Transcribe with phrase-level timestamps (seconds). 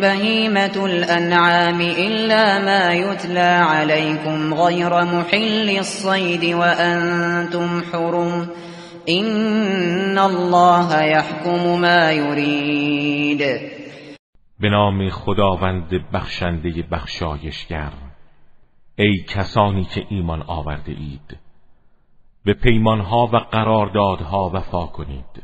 [0.00, 8.48] بهيمة الأنعام إلا ما يتلى عليكم غير محل الصيد وأنتم حرم
[9.08, 13.42] إن الله يحكم ما يريد.
[14.60, 17.92] به نام خداوند بخشنده بخشایشگر.
[18.98, 21.38] ای کسانی که ایمان آورده اید
[22.44, 25.42] به پیمانها و قراردادها وفا کنید.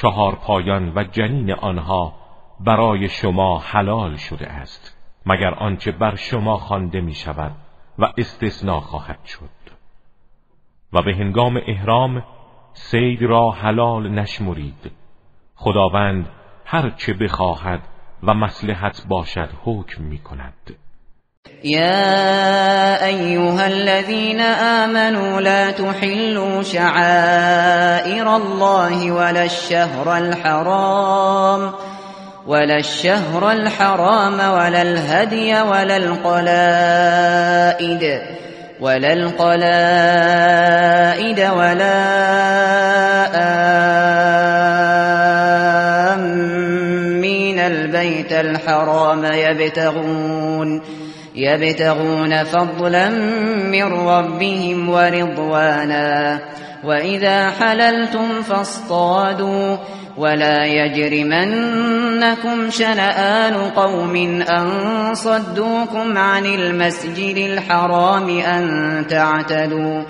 [0.00, 2.25] چهار پایان و جنین آنها
[2.60, 7.52] برای شما حلال شده است مگر آنچه بر شما خوانده می شود
[7.98, 9.76] و استثناء خواهد شد.
[10.92, 12.22] و به هنگام احرام
[12.72, 14.90] سید را حلال نشمرید.
[15.56, 16.28] خداوند
[16.64, 17.80] هر چه بخواهد
[18.22, 20.76] و مسلحت باشد حکم می کند
[21.64, 31.74] يا أيها الذين آمنوا لا تحلوا شعائر الله ولا الشهر الحرام.
[32.46, 37.42] ولا الشهر الحرام ولا الهدي ولا القلائد
[38.80, 39.50] ولا القلائد
[41.40, 42.06] ولا
[46.14, 50.82] آمين البيت الحرام يبتغون
[51.34, 53.08] يبتغون فضلا
[53.70, 56.38] من ربهم ورضوانا
[56.84, 59.76] وإذا حللتم فاصطادوا
[60.18, 68.64] ولا يجرمنكم شنآن قوم أن صدوكم عن المسجد الحرام أن
[69.06, 70.02] تعتدوا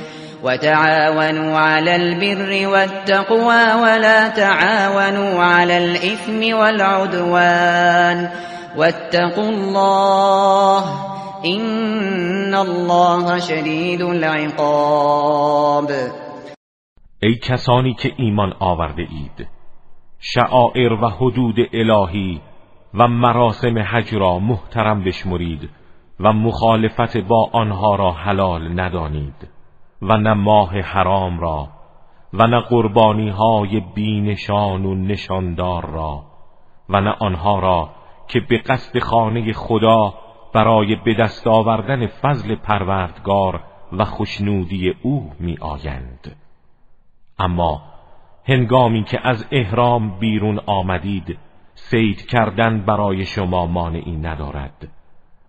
[0.43, 8.31] وتعاونوا على البر والتقوى ولا تعاونوا على الإثم والعدوان
[8.77, 10.84] واتقوا الله
[11.43, 15.91] این الله شدید العقاب.
[17.23, 19.56] ای کسانی که ایمان آورده اید
[20.21, 22.41] شعائر و حدود الهی
[22.94, 25.71] و مراسم حج را محترم بشمرید
[26.21, 29.49] و مخالفت با آنها را حلال ندانید
[30.03, 31.69] و نه ماه حرام را
[32.32, 36.25] و نه قربانی های بینشان و نشاندار را
[36.88, 37.91] و نه آنها را
[38.28, 40.15] که به قصد خانه خدا
[40.55, 43.60] برای به دست آوردن فضل پروردگار
[43.93, 46.37] و خوشنودی او می آیند
[47.38, 47.82] اما
[48.49, 51.39] هنگامی که از احرام بیرون آمدید
[51.75, 54.89] سید کردن برای شما مانعی ندارد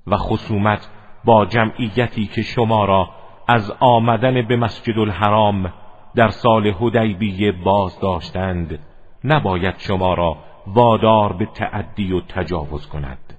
[0.07, 0.89] و خصومت
[1.25, 3.09] با جمعیتی که شما را
[3.47, 5.73] از آمدن به مسجد الحرام
[6.15, 8.79] در سال هدیبیه باز داشتند
[9.23, 10.37] نباید شما را
[10.67, 13.33] وادار به تعدی و تجاوز کند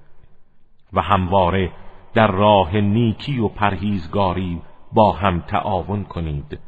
[0.93, 1.71] و همواره
[2.13, 4.61] در راه نیکی و پرهیزگاری
[4.93, 6.59] با هم تعاون کنید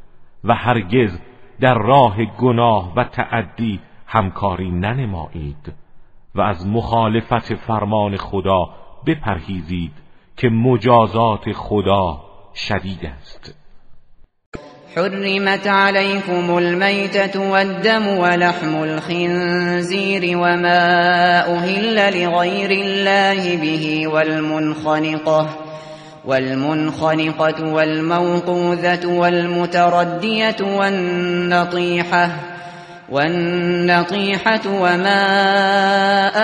[0.44, 1.20] و هرگز
[1.62, 5.74] در راه گناه و تعدی همکاری ننمایید
[6.36, 8.70] و از مخالفت فرمان خدا
[9.08, 9.92] بپرهیزید
[10.38, 12.22] که مجازات خدا
[12.56, 13.56] شدید است.
[14.96, 20.84] حرمت عليكم الميتة والدم ولحم الخنزير وما
[21.58, 25.71] أهل لغير الله به والمنخنقة.
[26.26, 32.30] والمنخنقة والموقوذة والمتردية والنطيحة
[33.10, 35.16] والنطيحة وما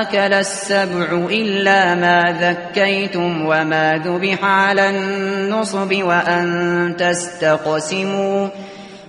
[0.01, 8.47] أكل السبع إلا ما ذكيتم وما ذبح على النصب وأن تستقسموا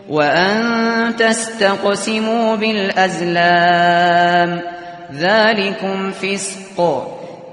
[0.08, 3.70] وأن تستقسموا بالأزلام
[5.14, 7.17] ذلكم فسق.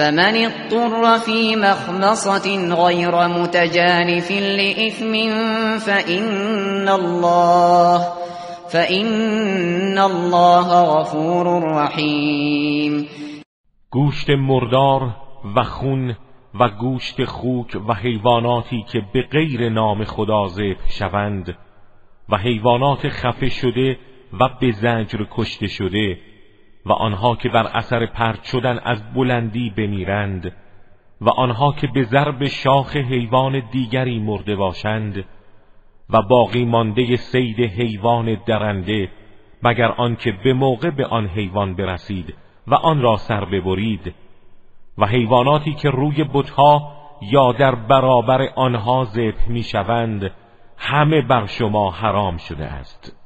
[0.00, 5.12] فمن اضطر في مخمصة غير متجانف لإثم
[5.78, 7.98] فإن الله
[8.72, 13.08] فإن الله غفور رحیم
[13.90, 15.16] گوشت مردار
[15.56, 16.16] و خون
[16.60, 21.56] و گوشت خوک و حیواناتی که به غیر نام خدا ذبح شوند
[22.28, 23.98] و حیوانات خفه شده
[24.40, 26.29] و به زجر کشته شده
[26.86, 30.52] و آنها که بر اثر پرت شدن از بلندی بمیرند
[31.20, 35.24] و آنها که به ضرب شاخ حیوان دیگری مرده باشند
[36.10, 39.10] و باقی مانده سید حیوان درنده
[39.62, 42.34] مگر آنکه به موقع به آن حیوان برسید
[42.66, 44.14] و آن را سر ببرید
[44.98, 46.92] و حیواناتی که روی بتها
[47.22, 50.30] یا در برابر آنها ذبح می‌شوند
[50.76, 53.16] همه بر شما حرام شده است.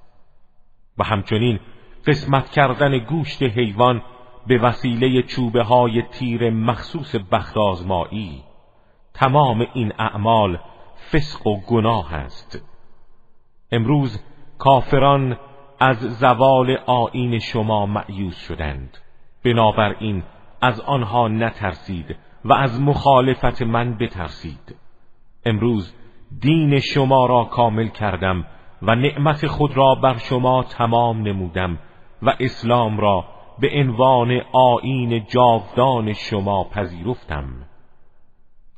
[0.98, 1.60] و همچنین
[2.06, 4.02] قسمت کردن گوشت حیوان
[4.46, 8.42] به وسیله چوبه های تیر مخصوص بخت آزمایی
[9.14, 10.58] تمام این اعمال
[11.12, 12.64] فسق و گناه است.
[13.72, 14.24] امروز
[14.58, 15.38] کافران
[15.80, 18.98] از زوال آین شما معیوز شدند.
[19.44, 20.22] بنابراین
[20.60, 24.76] از آنها نترسید و از مخالفت من بترسید.
[25.46, 25.94] امروز
[26.40, 28.44] دین شما را کامل کردم
[28.82, 31.78] و نعمت خود را بر شما تمام نمودم
[32.24, 33.24] و اسلام را
[33.58, 37.44] به عنوان آین جاودان شما پذیرفتم.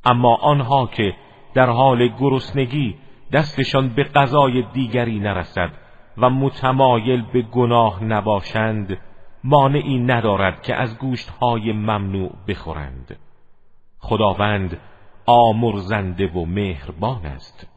[0.05, 1.13] اما آنها که
[1.53, 2.95] در حال گرسنگی
[3.31, 5.71] دستشان به غذای دیگری نرسد
[6.17, 8.97] و متمایل به گناه نباشند
[9.43, 13.19] مانعی ندارد که از گوشتهای ممنوع بخورند.
[13.99, 14.79] خداوند
[15.25, 17.76] آمرزنده و مهربان است.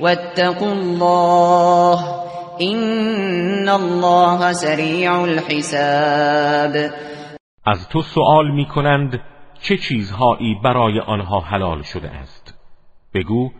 [0.00, 1.98] واتقوا الله
[2.58, 6.92] این الله سریع الحساب.
[7.64, 9.20] از تو سؤال می کنند
[9.60, 12.54] چه چیزهایی برای آنها حلال شده است؟
[13.14, 13.50] بگو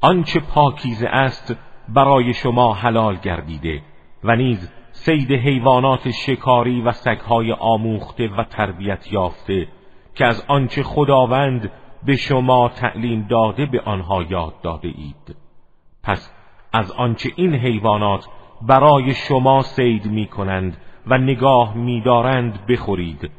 [0.00, 1.56] آنچه پاکیزه است
[1.88, 3.82] برای شما حلال گردیده
[4.24, 9.68] و نیز سید حیوانات شکاری و سگهای آموخته و تربیت یافته
[10.14, 11.70] که از آنچه خداوند
[12.06, 15.47] به شما تعلیم داده به آنها یاد داده اید.
[16.08, 16.32] پس
[16.72, 18.26] از آنچه این حیوانات
[18.62, 20.76] برای شما سید می کنند
[21.06, 23.30] و نگاه می دارند بخورید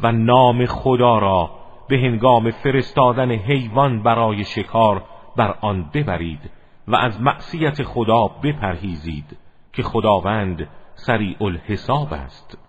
[0.00, 1.50] و نام خدا را
[1.88, 5.02] به هنگام فرستادن حیوان برای شکار
[5.36, 6.50] بر آن ببرید
[6.88, 9.36] و از معصیت خدا بپرهیزید
[9.72, 12.63] که خداوند سریع الحساب است.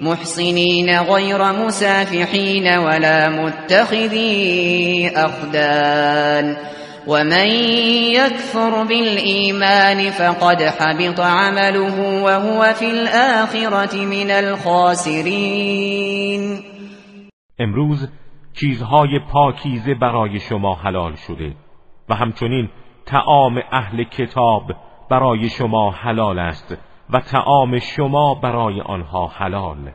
[0.00, 6.56] محصنين غير مسافحين ولا متخذي أخدان
[7.06, 7.48] ومن
[8.14, 15.56] يكفر بالإيمان فقد حبط عمله وهو في الآخرة من الخاسرين
[17.60, 18.08] امروز
[18.52, 21.54] چیزهای پاکیزه برای شما حلال شده
[22.08, 22.68] و همچنین
[23.06, 24.62] تعام اهل کتاب
[25.10, 26.85] برای شما حلال است.
[27.10, 29.90] و تعام شما برای آنها حلال.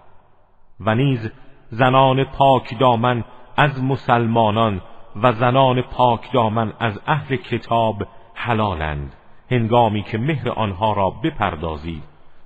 [0.80, 1.32] و نیز
[1.70, 3.24] زنان پاک دامن
[3.58, 4.82] از مسلمانان
[5.16, 9.16] و زنان پاک دامن از اهل کتاب حلالند.
[9.52, 12.04] هنگامی که مهر آنها را بپردازید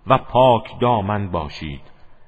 [0.08, 1.82] و پاک دامن باشید.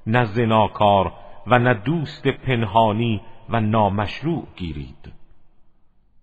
[0.06, 1.12] نه زناکار
[1.46, 5.12] و نه دوست پنهانی و نامشروع گیرید.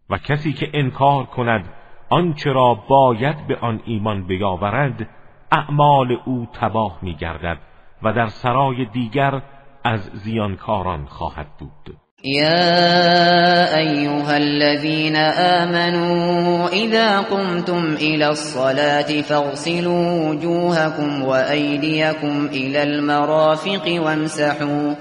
[0.10, 1.69] و کسی که انکار کند
[2.10, 5.10] آنچه را باید به آن ایمان بیاورد
[5.52, 7.58] اعمال او تباه می گردد
[8.04, 9.42] و در سرای دیگر
[9.84, 11.98] از زیانکاران خواهد بود.
[12.25, 24.94] يا أيها الذين آمنوا إذا قمتم إلى الصلاة فاغسلوا وجوهكم وأيديكم إلى المرافق وامسحوا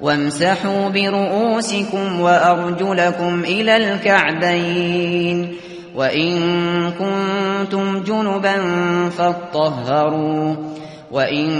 [0.00, 5.54] وامسحوا برؤوسكم وأرجلكم إلى الكعبين
[5.94, 6.40] وإن
[6.90, 8.56] كنتم جنبا
[9.10, 10.54] فاطهروا
[11.10, 11.50] وإن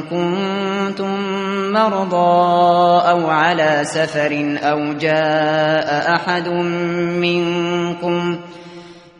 [0.00, 1.32] كنتم
[1.72, 6.48] مرضى أو على سفر أو جاء أحد
[7.18, 8.38] منكم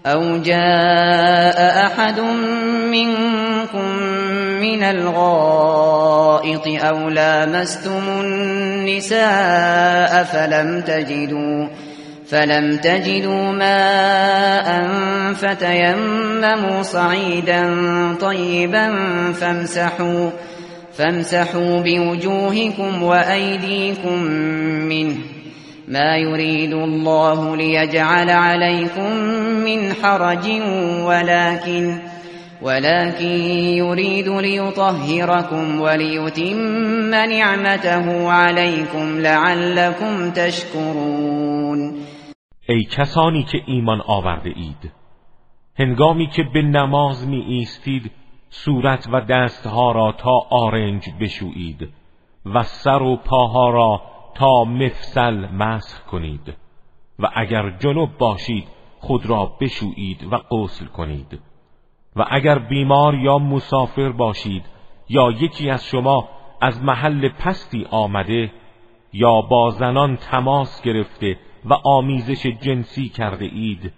[0.06, 2.20] أو جاء أحد
[2.90, 3.98] منكم
[4.60, 9.14] من الغائط أو لامستم النساء
[10.24, 11.93] فلم تجدوا فلم تجدوا
[13.52, 14.88] ماء
[15.34, 17.64] فتيمموا صعيدا
[18.20, 18.92] طيبا
[19.32, 20.30] فامسحوا
[20.98, 24.22] فامسحوا بوجوهكم وأيديكم
[24.88, 25.16] منه.
[25.88, 29.12] ما يريد الله ليجعل عليكم
[29.64, 30.46] من حرج
[31.00, 31.98] ولكن
[32.62, 33.40] ولكن
[33.76, 42.03] يريد ليطهركم وليتم نعمته عليكم لعلكم تشكرون.
[42.68, 44.92] ای کسانی که ایمان آورده اید.
[45.78, 48.12] هنگامی که به نماز می ایستید
[48.50, 51.88] صورت و دستها را تا آرنج بشویید
[52.46, 54.02] و سر و پاها را
[54.34, 56.54] تا مفصل مسخ کنید
[57.18, 58.68] و اگر جنوب باشید
[58.98, 61.40] خود را بشویید و غسل کنید.
[62.16, 64.64] و اگر بیمار یا مسافر باشید
[65.08, 66.28] یا یکی از شما
[66.60, 68.52] از محل پستی آمده
[69.12, 73.92] یا با زنان تماس گرفته و آمیزش جنسی کرده اید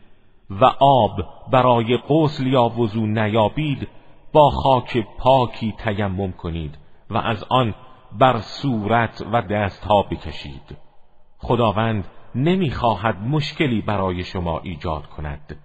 [0.50, 3.88] و آب برای غسل یا وضو نیابید
[4.32, 6.78] با خاک پاکی تیمم کنید
[7.10, 7.74] و از آن
[8.18, 10.76] بر صورت و دستها بکشید.
[11.38, 15.58] خداوند نمی‌خواهد مشکلی برای شما ایجاد کند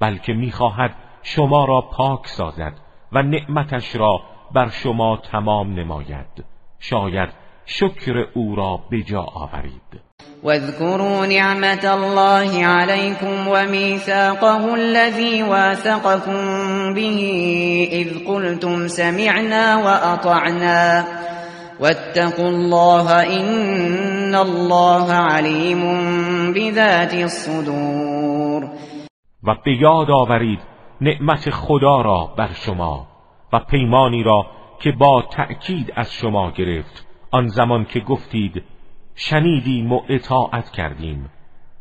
[0.00, 2.80] بلکه می‌خواهد شما را پاک سازد
[3.12, 4.20] و نعمتش را
[4.52, 6.44] بر شما تمام نماید.
[6.78, 7.28] شاید
[7.64, 10.03] شکر او را بجا آورید.
[10.44, 16.40] واذكروا نعمت الله عليكم وميثاقه الذي واثقكم
[16.94, 17.20] به
[17.92, 21.04] إذ قلتم سمعنا وأطعنا.
[21.80, 25.82] واتقوا الله إن الله عليم
[26.52, 28.64] بذات الصدور.
[29.44, 30.58] و به یاد آورید
[31.00, 33.06] نعمت خدا را بر شما
[33.52, 34.46] و پیمانی را
[34.80, 37.06] که با تأکید از شما گرفت.
[37.30, 38.62] آن زمان که گفتید
[39.16, 41.30] شنیدیم و اطاعت کردیم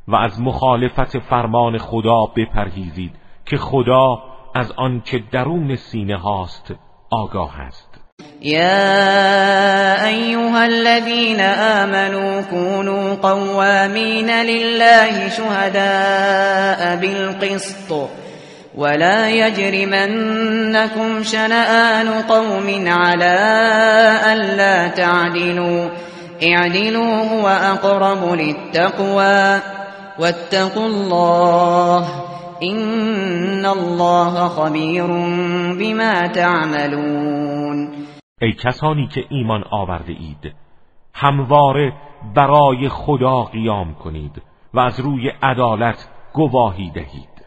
[0.07, 3.11] و از مخالفت فرمان خدا بپرهیزید
[3.45, 4.23] که خدا
[4.55, 6.73] از آنچه درون سینه هاست
[7.11, 7.99] آگاه است.
[8.41, 18.09] يا أيها الذين آمنوا كونوا قوامين لله شهداء بالقسط
[18.75, 23.37] ولا يجرمنكم شنآن قوم على
[24.33, 25.89] ألا تعدلوا
[26.43, 29.62] اعدلوا هو أقرب للتقوى
[30.19, 32.07] واتقوا الله
[32.63, 35.07] إن الله خبير
[35.79, 37.93] بما تعملون
[38.41, 40.55] ای کسانی که ایمان آورده اید
[41.13, 41.93] همواره
[42.35, 44.41] برای خدا قیام کنید
[44.73, 47.45] و از روی عدالت گواهی دهید.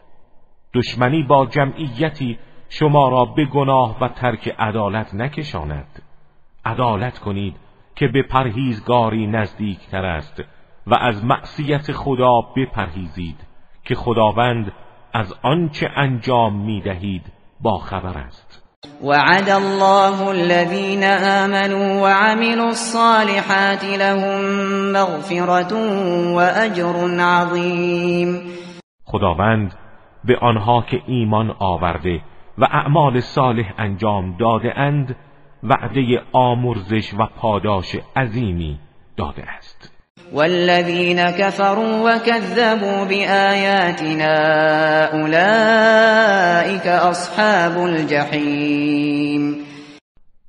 [0.73, 2.39] دشمنی با جمعیتی
[2.69, 6.01] شما را به گناه و ترک عدالت نکشاند.
[6.65, 7.55] عدالت کنید
[7.97, 10.43] که به پرهیزگاری نزدیکتر است
[10.87, 13.35] و از معصیت خدا بپرهیزید
[13.83, 14.71] که خداوند
[15.13, 17.21] از آنچه انجام می‌دهید
[17.61, 18.63] با خبر است.
[19.03, 21.03] وعد الله الذين
[21.43, 24.41] آمنوا وعملوا الصالحات لهم
[24.91, 25.73] مغفرة
[26.35, 28.41] وأجر عظیم.
[29.05, 29.73] خداوند
[30.23, 32.21] به آنها که ایمان آورده
[32.57, 35.15] و اعمال صالح انجام داده اند
[35.69, 38.79] وعده آمرزش و پاداش عظیمی
[39.17, 39.93] داده است.
[40.33, 44.35] والذین كفروا وكذبوا بآياتنا
[45.13, 49.55] اولئك اصحاب الجحیم.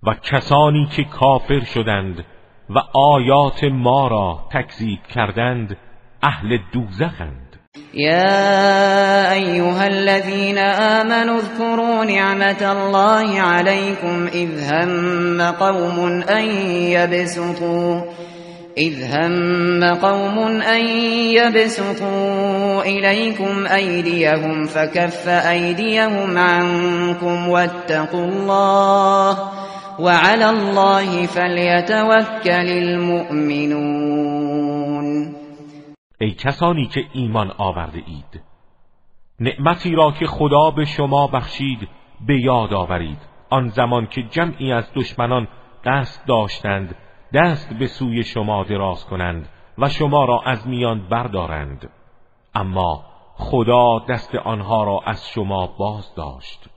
[0.03, 2.25] و کسانی که کافر شدند
[2.71, 5.77] و آیات ما را تکذیب کردند
[6.23, 7.48] اهل دوزخند.
[7.95, 18.03] يا أيها الذين آمنوا اذكروا نعمة الله عليكم إذ هم قوم أن يبسطوا
[18.79, 20.87] إذ هم قوم أن
[21.37, 29.39] يبسطوا إليكم أيديهم فكف أيديهم عنكم واتقوا الله
[29.99, 34.38] وعلى الله فليتوكل المؤمنون
[36.21, 38.43] ای کسانی که ایمان آورده اید.
[39.41, 41.89] نعمتی را که خدا به شما بخشید
[42.27, 43.19] به یاد آورید.
[43.51, 45.49] آن زمان که جمعی از دشمنان
[45.85, 46.97] دست داشتند
[47.35, 49.49] دست به سوی شما دراز کنند
[49.79, 51.91] و شما را از میان بردارند.
[52.55, 56.69] اما خدا دست آنها را از شما باز داشت.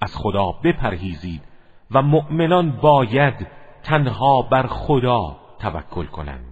[0.00, 1.42] از خدا بپرهیزید
[1.90, 3.46] و مؤمنان باید
[3.82, 6.51] تنها بر خدا توکل کنند.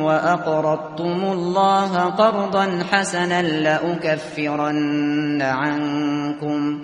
[0.00, 6.80] وأقرضتم الله قرضا حسنا لأكفرن عنكم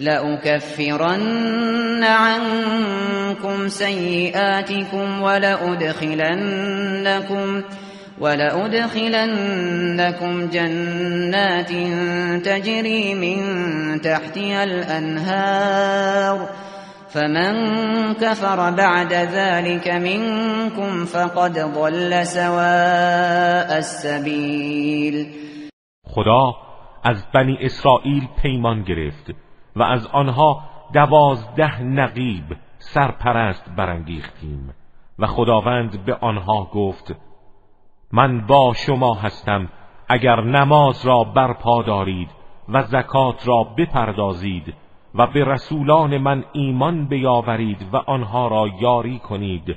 [0.00, 6.22] لأكفرن عنكم سيئاتكم ولأدخلنكم
[8.20, 9.28] ولأدخلنكم
[10.48, 11.70] جنات
[12.44, 13.38] تجري من
[14.00, 16.48] تحتها الأنهار
[17.18, 25.26] فمن كفر بعد ذلك منكم فقد ضل سواء السبیل
[26.06, 26.54] خدا
[27.04, 29.34] از بنی اسرائیل پیمان گرفت
[29.76, 30.60] و از آنها
[30.94, 32.44] دوازده نقیب
[32.78, 34.74] سرپرست برانگیختیم
[35.18, 37.14] و خداوند به آنها گفت
[38.12, 39.68] من با شما هستم
[40.08, 42.30] اگر نماز را برپا دارید
[42.68, 44.74] و زکات را بپردازید
[45.18, 49.76] و به رسولان من ایمان بیاورید و آنها را یاری کنید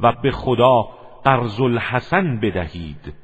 [0.00, 0.88] و به خدا
[1.24, 3.14] قرض الحسن بدهید.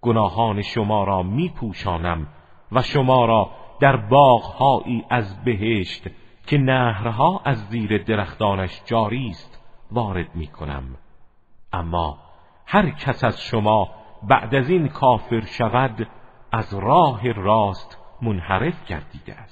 [0.00, 2.26] گناهان شما را میپوشانم
[2.72, 3.50] و شما را
[3.80, 6.08] در باغهایی از بهشت
[6.46, 10.84] که نهرها از زیر درختانش جاری است وارد می‌کنم.
[11.72, 12.18] اما
[12.66, 13.88] هر کس از شما
[14.22, 16.08] بعد از این کافر شود
[16.52, 19.51] از راه راست منحرف گردیده است.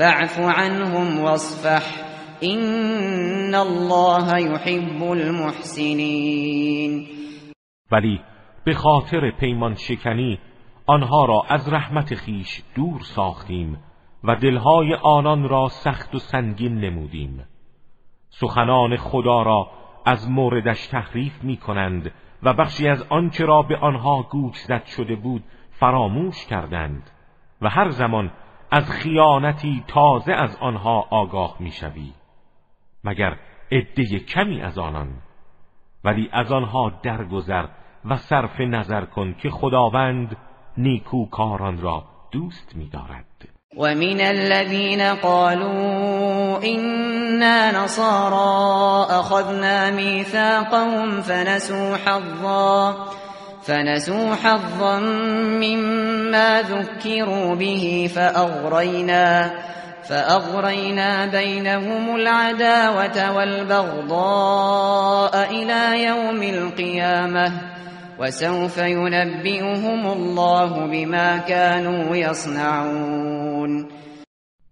[0.00, 1.82] فاعف عنهم واصفح.
[2.40, 6.26] این الله يحب المحسنین
[7.92, 8.20] ولی
[8.64, 10.38] به خاطر پیمان شکنی
[10.86, 13.78] آنها را از رحمت خیش دور ساختیم
[14.24, 17.44] و دلهای آنان را سخت و سنگین نمودیم.
[18.28, 19.70] سخنان خدا را
[20.06, 22.10] از موردش تحریف می کنند
[22.42, 27.10] و بخشی از آنچه را به آنها گوش زد شده بود فراموش کردند.
[27.62, 28.30] و هر زمان
[28.70, 32.12] از خیانتی تازه از آنها آگاه می‌شوی
[33.04, 33.36] مگر
[33.72, 35.08] عده کمی از آنان.
[36.04, 37.66] ولی از آنها درگذر
[38.04, 40.36] و صرف نظر کن که خداوند
[40.78, 43.24] نیکوکاران را دوست می‌دارد.
[43.76, 52.94] ومن الذين قالوا إنا نصارى أخذنا ميثاقهم فنسوا حظا
[53.62, 54.98] فنسوا حظا
[55.60, 59.50] مما ذكروا به فأغرينا
[60.08, 64.54] فأغرينا بينهم العداوة والبغضاء
[65.50, 67.52] إلى يوم القيامة
[68.18, 73.88] وسوف ينبئهم الله بما كانوا يصنعون.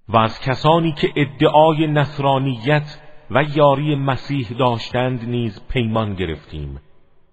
[0.08, 2.98] و از کسانی که ادعای نصرانیت
[3.30, 6.80] و یاری مسیح داشتند نیز پیمان گرفتیم.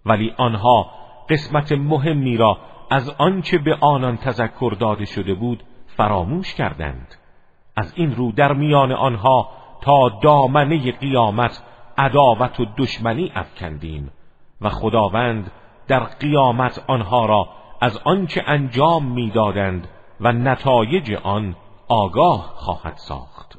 [0.05, 2.57] ولی آنها قسمت مهمی را
[2.89, 7.15] از آنچه به آنان تذکر داده شده بود فراموش کردند.
[7.75, 9.49] از این رو در میان آنها
[9.81, 11.63] تا دامنه قیامت
[11.97, 14.11] عداوت و دشمنی افکندیم
[14.61, 15.51] و خداوند
[15.87, 17.49] در قیامت آنها را
[17.81, 19.87] از آنچه انجام می‌دادند
[20.19, 21.55] و نتایج آن
[21.87, 23.54] آگاه خواهد ساخت.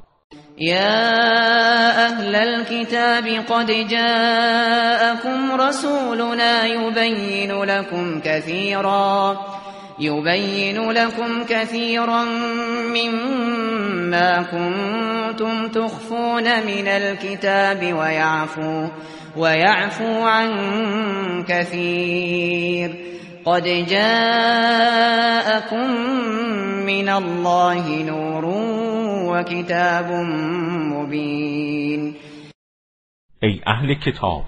[0.59, 9.37] يا أهل الكتاب قد جاءكم رسولنا يبين لكم كثيرا
[9.99, 12.23] يبين لكم كثيرا
[12.95, 18.87] مما كنتم تخفون من الكتاب ويعفو
[19.37, 20.49] ويعفو عن
[21.47, 23.16] كثير.
[23.47, 25.37] قد جاءكم
[26.85, 28.45] من الله نور
[29.31, 30.11] وكتاب
[30.91, 32.15] مبين.
[33.43, 34.43] ای اهل کتاب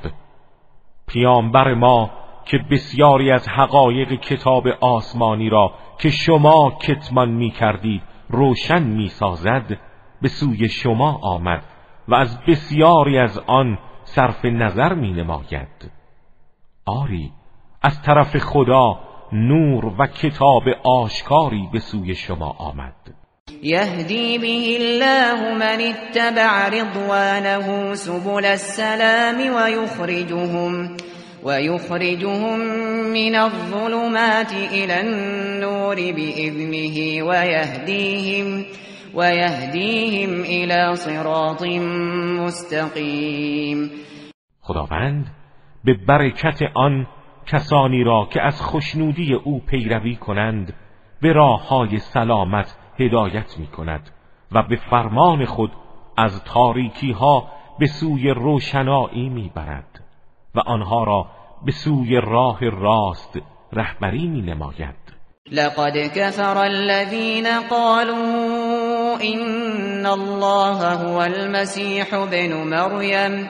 [1.07, 2.09] پیامبر ما
[2.45, 9.79] که بسیاری از حقایق کتاب آسمانی را که شما کتمان می کردید روشن می سازد
[10.21, 11.63] به سوی شما آمد
[12.07, 15.91] و از بسیاری از آن صرف نظر می نماید
[16.85, 17.31] آری
[17.81, 18.99] از طرف خدا
[19.33, 22.93] نور و کتاب آشکاری به سوی شما آمد.
[23.63, 30.97] یهدی به الله من اتبع رضوانه سبل السلام ويخرجهم
[31.43, 32.59] ويخرجهم
[33.13, 38.65] من الظلمات إلى النور بإذنه ويهديهم
[39.15, 41.63] ويهديهم إلى صراط
[42.39, 43.91] مستقیم.
[44.61, 45.25] خداوند
[45.85, 47.05] به برکت آن
[47.51, 50.73] کسانی را که از خوشنودی او پیروی کنند
[51.21, 54.09] به راه های سلامت هدایت می کند
[54.51, 55.71] و به فرمان خود
[56.17, 57.47] از تاریکی ها
[57.79, 60.03] به سوی روشنایی می برد
[60.55, 61.25] و آنها را
[61.65, 63.39] به سوی راه راست
[63.73, 64.95] رهبری می نماید
[65.51, 73.49] لقد كفر الذين قالوا إن الله هو المسيح ابن مريم.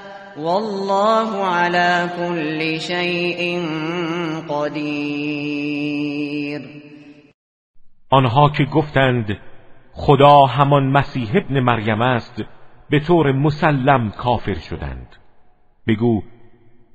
[0.37, 3.61] والله على كل شيء
[4.49, 6.01] قدیر
[8.09, 9.37] آنها که گفتند
[9.93, 12.43] خدا همان مسیح ابن مریم است
[12.89, 15.15] به طور مسلم کافر شدند.
[15.87, 16.21] بگو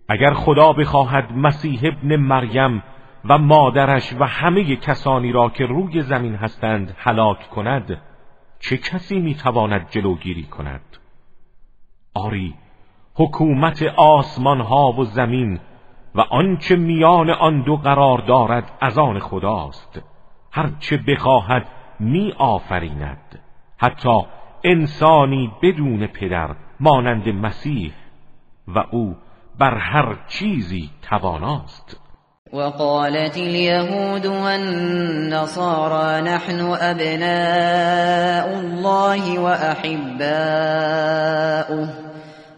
[0.09, 2.83] اگر خدا بخواهد مسیح ابن مریم
[3.25, 8.03] و مادرش و همه کسانی را که روی زمین هستند هلاک کند
[8.61, 10.97] چه کسی می‌تواند جلوگیری کند؟
[12.15, 12.55] آری
[13.19, 15.61] حکومت آسمان ها و زمین
[16.15, 20.03] و آنچه میان آن دو قرار دارد از آن خداست.
[20.53, 21.67] هرچه بخواهد
[22.01, 23.39] می آفریند
[23.79, 24.21] حتی
[24.65, 26.51] انسانی بدون پدر
[26.81, 27.93] مانند مسیح
[28.69, 29.17] و او
[29.59, 32.01] بر هر چیزی تواناست.
[32.53, 40.17] وقالت اليهود والنصارى نحن أبناء الله وأحباؤه.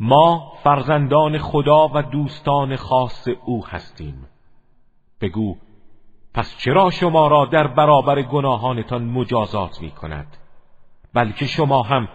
[0.00, 4.26] ما فرزندان خدا و دوستان خاص او هستیم.
[5.20, 5.56] بگو
[6.34, 10.36] پس چرا شما را در برابر گناهانتان مجازات می کند
[11.14, 12.08] بلکه شما هم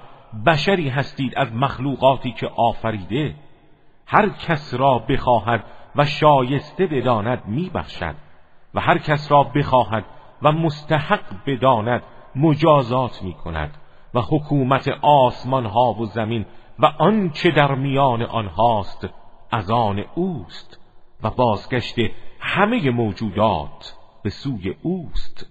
[0.45, 3.35] بشری هستید از مخلوقاتی که آفریده؟
[4.07, 5.63] هر کس را بخواهد
[5.95, 8.15] و شایسته بداند میبخشد
[8.73, 10.05] و هر کس را بخواهد
[10.41, 12.03] و مستحق بداند
[12.35, 13.77] مجازات می کند
[14.13, 16.45] و حکومت آسمان ها و زمین
[16.79, 19.07] و آنچه در میان آنهاست
[19.51, 20.77] از آن اوست
[21.23, 21.95] و بازگشت
[22.39, 25.45] همه موجودات به سوی اوست.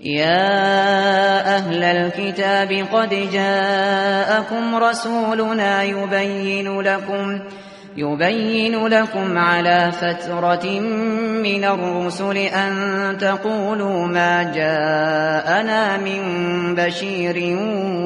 [0.00, 7.40] يا أهل الكتاب قد جاءكم رسولنا يبين لكم
[7.96, 10.80] يبين لكم على فترة
[11.42, 16.22] من الرسل أن تقولوا ما جاءنا من
[16.74, 17.36] بشير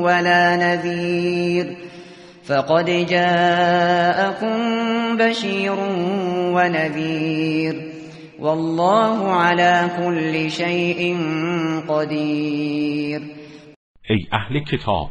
[0.01, 1.77] ولا نذير
[2.49, 4.57] فقد جاءكم
[5.17, 5.77] بشير
[6.57, 7.93] ونذير.
[8.43, 11.17] والله على كل شيء
[11.89, 13.21] قدیر
[14.11, 15.09] ای اهل کتاب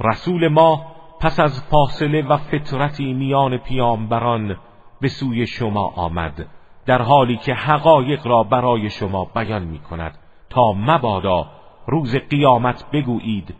[0.00, 0.80] رسول ما
[1.20, 4.56] پس از فاصله و فطرتی میان پیامبران
[5.00, 6.46] به سوی شما آمد
[6.86, 10.18] در حالی که حقایق را برای شما بیان می کند
[10.50, 11.46] تا مبادا
[11.86, 13.54] روز قیامت بگویید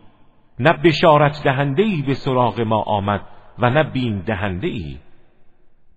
[0.59, 3.21] نه بشارت دهنده ای به سراغ ما آمد
[3.59, 4.97] و نه بین دهنده ای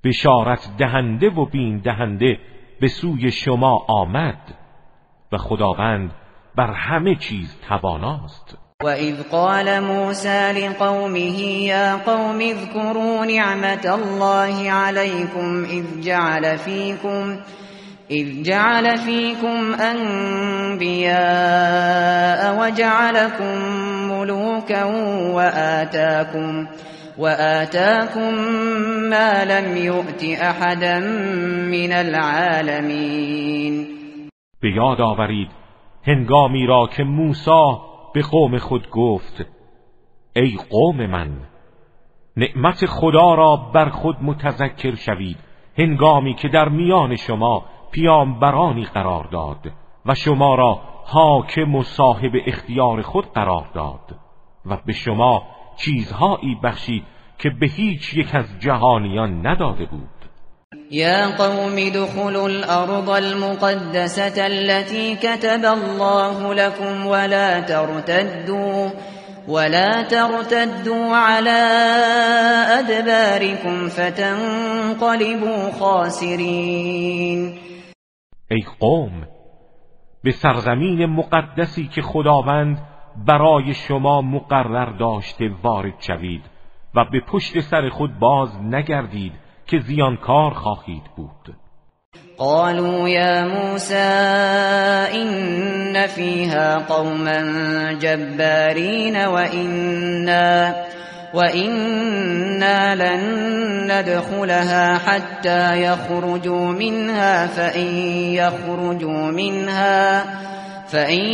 [0.05, 2.39] بشارت دهنده و بین دهنده
[2.81, 4.55] به سوی شما آمد
[5.33, 6.11] و خداوند
[6.57, 8.59] بر همه چیز تواناست.
[8.85, 17.39] و اذ قال موسى لقومه یا قوم اذكروا نعمت الله عليكم اذ جعل فيكم
[18.11, 21.23] إذ جعل فيكم أنبياء
[22.61, 23.92] وجعلكم
[24.23, 24.85] ملوكا
[25.35, 26.67] وآتاكم
[27.19, 28.35] وآتاكم
[29.11, 30.99] ما لم يؤت احدا
[31.71, 33.87] من العالمین
[34.63, 35.49] به یاد آورید
[36.07, 37.77] هنگامی را که موسی
[38.15, 39.47] به قوم خود گفت
[40.37, 41.31] ای قوم من
[42.37, 45.37] نعمت خدا را بر خود متذکر شوید
[45.79, 49.73] هنگامی که در میان شما پیامبرانی قرار داد
[50.07, 54.17] و شما را حاکم و صاحب اختیار خود قرار داد
[54.67, 55.43] و به شما
[55.77, 57.03] چیزهایی بخشید
[57.39, 60.09] که به هیچ یک از جهانیان نداده بود.
[60.91, 68.91] یا قوم دخلوا الارض المقدسة التي كتب الله لكم ولا ترتدوا
[69.49, 71.63] ولا ترتدوا على
[72.79, 77.59] ادباركم فتنقلبوا خاسرین
[78.51, 79.32] ای قوم
[80.25, 82.79] به سرزمین مقدسی که خداوند
[83.27, 86.43] برای شما مقرر داشته وارد شوید
[86.95, 89.33] و به پشت سر خود باز نگردید
[89.67, 91.57] که زیانکار خواهید بود.
[92.39, 93.95] قالوا يا موسى
[95.15, 97.43] إن فيها قوما
[97.93, 100.75] جبارين وإنا,
[101.35, 103.23] وإنا لن
[103.93, 107.87] ندخلها حتى يخرجوا منها فإن
[108.35, 110.23] يخرجوا منها
[110.87, 111.25] فإن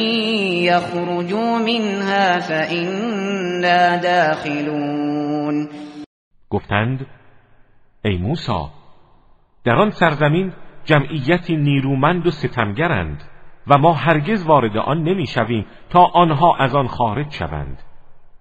[0.70, 5.68] يخرجوا منها فإنا داخلون
[6.50, 7.06] گفتند
[8.04, 8.66] ای موسی
[9.64, 10.52] در آن سرزمین
[10.84, 13.22] جمعیتی نیرومند و ستمگرند
[13.66, 17.87] و ما هرگز وارد آن نمی‌شویم تا آنها از آن خارج شوند.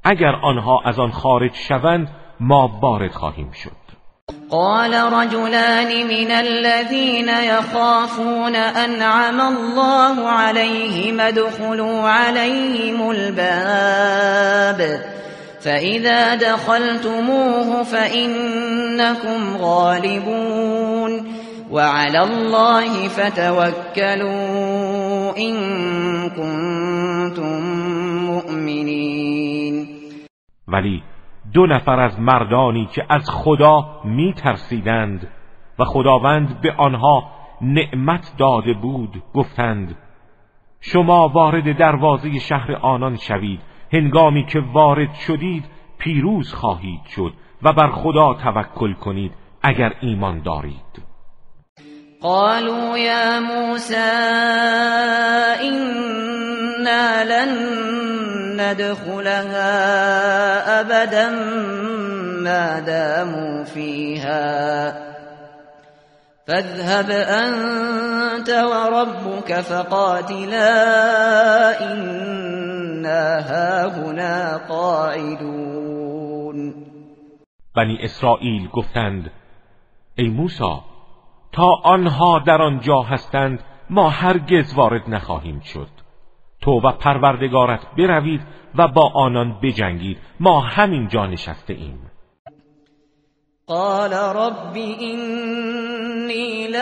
[0.10, 2.08] اگر آنها از آن خارج شوند
[2.39, 3.88] ما وارد خواهیم شد.
[4.50, 14.80] قال رجلان من الذين يخافون انعم الله عليهم ادخلوا عليهم الباب.
[15.62, 21.38] فإذا دخلتموه فإنكم غالبون.
[21.72, 24.38] وعلى الله فتوكلوا
[25.38, 25.56] إن
[26.30, 27.62] كنتم
[28.26, 29.47] مؤمنين.
[30.67, 31.03] ولی
[31.53, 35.27] دو نفر از مردانی که از خدا می ترسیدند
[35.80, 37.23] و خداوند به آنها
[37.62, 39.95] نعمت داده بود گفتند
[40.82, 43.62] شما وارد دروازه شهر آنان شوید.
[43.93, 45.65] هنگامی که وارد شدید
[45.97, 51.07] پیروز خواهید شد و بر خدا توکل کنید اگر ایمان دارید.
[52.21, 53.95] قالوا يا موسى
[55.62, 57.51] إنا لن
[58.58, 59.69] ندخلها
[60.80, 61.30] أبدا
[62.41, 65.08] ما داموا فيها.
[66.47, 70.73] فاذهب أنت وربك فقاتلا
[71.93, 76.17] إنا هاهنا قاعدون.
[77.75, 79.32] بنی اسرائیل گفتند
[80.15, 80.97] ای موسی
[81.52, 85.88] تا آنها در آنجا هستند ما هرگز وارد نخواهیم شد.
[86.62, 88.42] تو و پروردگارت بروید
[88.78, 92.12] و با آنان بجنگید ما همین جا نشسته ایم.
[93.68, 96.80] قال رب اینی لا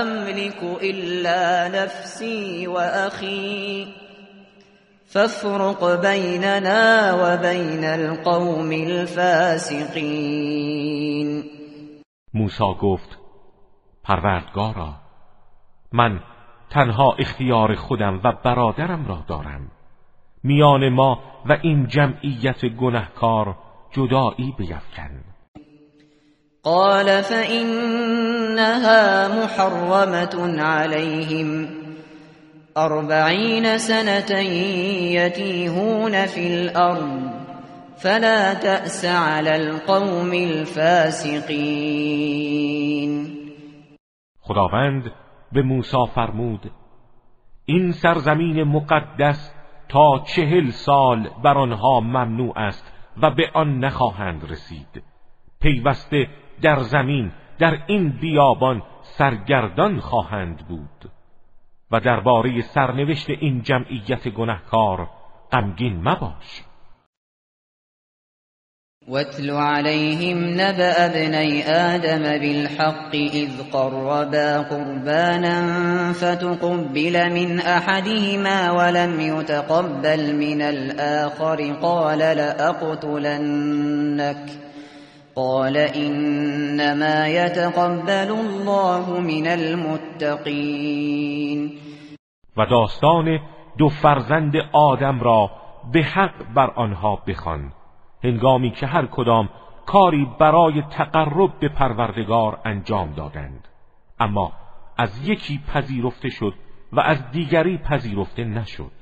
[0.00, 3.86] املك الا نفسی و اخی
[5.06, 10.00] فافرق بیننا و بین القوم الفاسقین
[12.34, 13.18] موسا گفت
[14.04, 14.94] پروردگارا
[15.92, 16.20] من
[16.70, 19.70] تنها اختیار خودم و برادرم را دارم.
[20.44, 23.56] میان ما و این جمعیت گنهکار
[23.90, 25.24] جدایی بیفکن.
[26.62, 31.68] قال فإنها محرمة عليهم.
[32.76, 34.38] أربعين سنة
[35.10, 37.39] يتيهون في الأرض.
[38.02, 41.50] فلا تأس على القوم الفاسقین
[44.40, 45.12] خداوند
[45.52, 46.70] به موسی فرمود
[47.64, 49.54] این سرزمین مقدس
[49.88, 55.02] تا چهل سال بر آنها ممنوع است و به آن نخواهند رسید.
[55.60, 56.28] پیوسته
[56.62, 61.10] در زمین در این بیابان سرگردان خواهند بود
[61.90, 65.08] و درباره سرنوشت این جمعیت گنهکار
[65.52, 66.69] غمگین مباش.
[69.10, 75.56] واتل عليهم نبأ ابني آدم بالحق إذ قربا قربانا
[76.12, 83.70] فتقبل من أحدهما ولم يتقبل من الآخر قال لأقتلنك
[85.36, 90.90] قال إنما يتقبل الله من المتقين
[92.56, 93.38] و داستان
[93.78, 95.50] دو فرزند آدم را
[95.94, 97.79] به حق بر آنها بخوان
[98.24, 99.48] هنگامی که هر کدام
[99.86, 103.68] کاری برای تقرب به پروردگار انجام دادند.
[104.20, 104.52] اما
[104.96, 106.54] از یکی پذیرفته شد
[106.92, 108.92] و از دیگری پذیرفته نشد.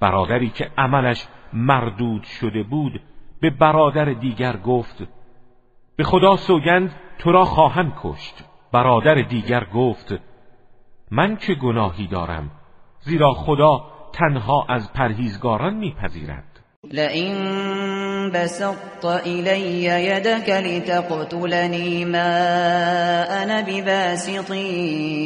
[0.00, 3.00] برادری که عملش مردود شده بود
[3.40, 5.08] به برادر دیگر گفت
[5.96, 8.44] به خدا سوگند تو را خواهم کشت.
[8.72, 10.14] برادر دیگر گفت
[11.10, 12.50] من چه گناهی دارم
[13.00, 16.53] زیرا خدا تنها از پرهیزگاران میپذیرد.
[16.92, 17.34] لئن
[18.30, 24.50] بسطت إلي يدك لتقتلني ما أنا بباسط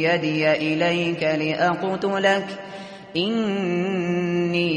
[0.05, 2.45] يدي إليك لأقتلك.
[3.17, 4.69] إني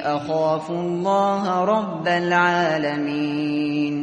[0.00, 3.94] أخاف الله رب العالمين.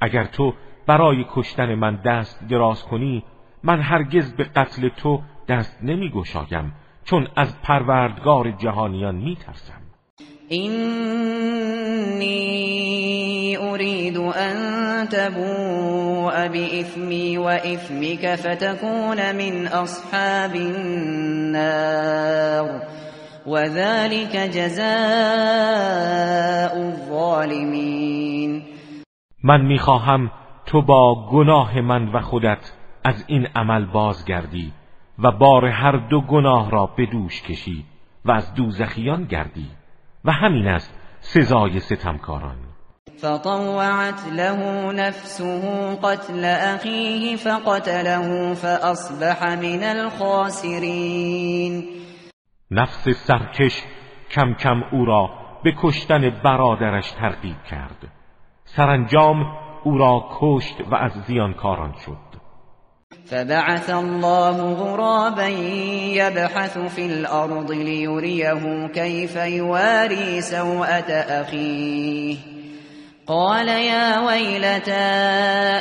[0.00, 0.52] اگر تو
[0.86, 3.24] برای کشتن من دست دراز کنی
[3.62, 6.74] من هرگز به قتل تو دست نمی گشایم
[7.04, 9.81] چون از پروردگار جهانیان می ترسم
[10.52, 12.32] إني
[13.58, 22.02] أريد أن تبوء بإثمي وإثمك فتكون من أصحاب النار.
[23.46, 24.82] وذلك جزاء
[26.78, 28.62] الظالمين.
[29.44, 30.30] من می‌خواهم
[30.66, 32.72] تو با گناه من و خودت
[33.04, 34.72] از این عمل بازگردی
[35.18, 37.84] و بار هر دو گناه را به دوش کشی
[38.24, 39.81] و از دوزخیان گردی.
[40.24, 42.56] و همین است سزای ستمکاران.
[43.16, 51.84] فطوعت له نفسه قتل اخیه فقتله فاصبح من الخاسرین.
[52.70, 53.82] نفس سرکش
[54.30, 55.30] کم کم او را
[55.64, 58.12] به کشتن برادرش ترغیب کرد.
[58.64, 59.36] سرانجام
[59.84, 62.31] او را کشت و از زیانکاران شد.
[63.26, 65.48] فبعث الله غرابا
[66.18, 72.36] يبحث في الأرض ليريه كيف يواري سوءة أخيه.
[73.26, 74.92] قال يا ويلتى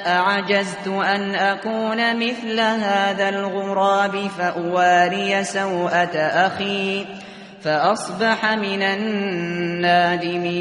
[0.08, 7.06] أعجزت أن أكون مثل هذا الغراب فأواري سوءة أخي
[7.62, 8.82] فأصبح من
[9.82, 10.52] النادمين.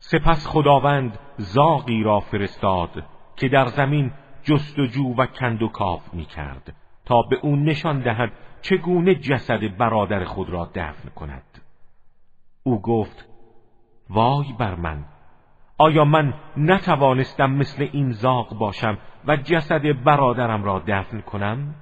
[0.00, 2.90] سپس خداوند زاغی را فرستاد
[3.36, 4.10] که در زمین
[4.44, 10.24] جستجو و کند و کاف می کرد تا به او نشان دهد چگونه جسد برادر
[10.24, 11.60] خود را دفن کند.
[12.62, 13.28] او گفت
[14.10, 15.04] وای بر من!
[15.78, 21.74] آیا من نتوانستم مثل این زاغ باشم و جسد برادرم را دفن کنم؟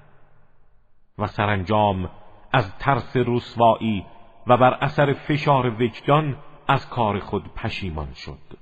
[1.18, 2.10] و سرانجام
[2.52, 4.06] از ترس رسوایی
[4.46, 6.36] و بر اثر فشار وجدان
[6.68, 8.61] از کار خود پشیمان شد.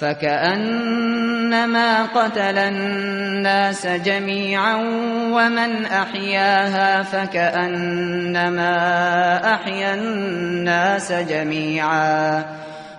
[0.00, 4.76] فكأنما قتل الناس جميعا
[5.32, 8.74] ومن أحياها فكأنما
[9.54, 12.44] أحيا الناس جميعا.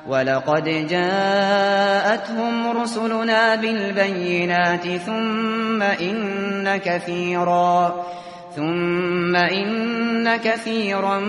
[0.07, 8.05] ولقد جاءتهم رسلنا بالبينات ثم إن كثيرا.
[8.49, 11.19] ثم إن كثيرا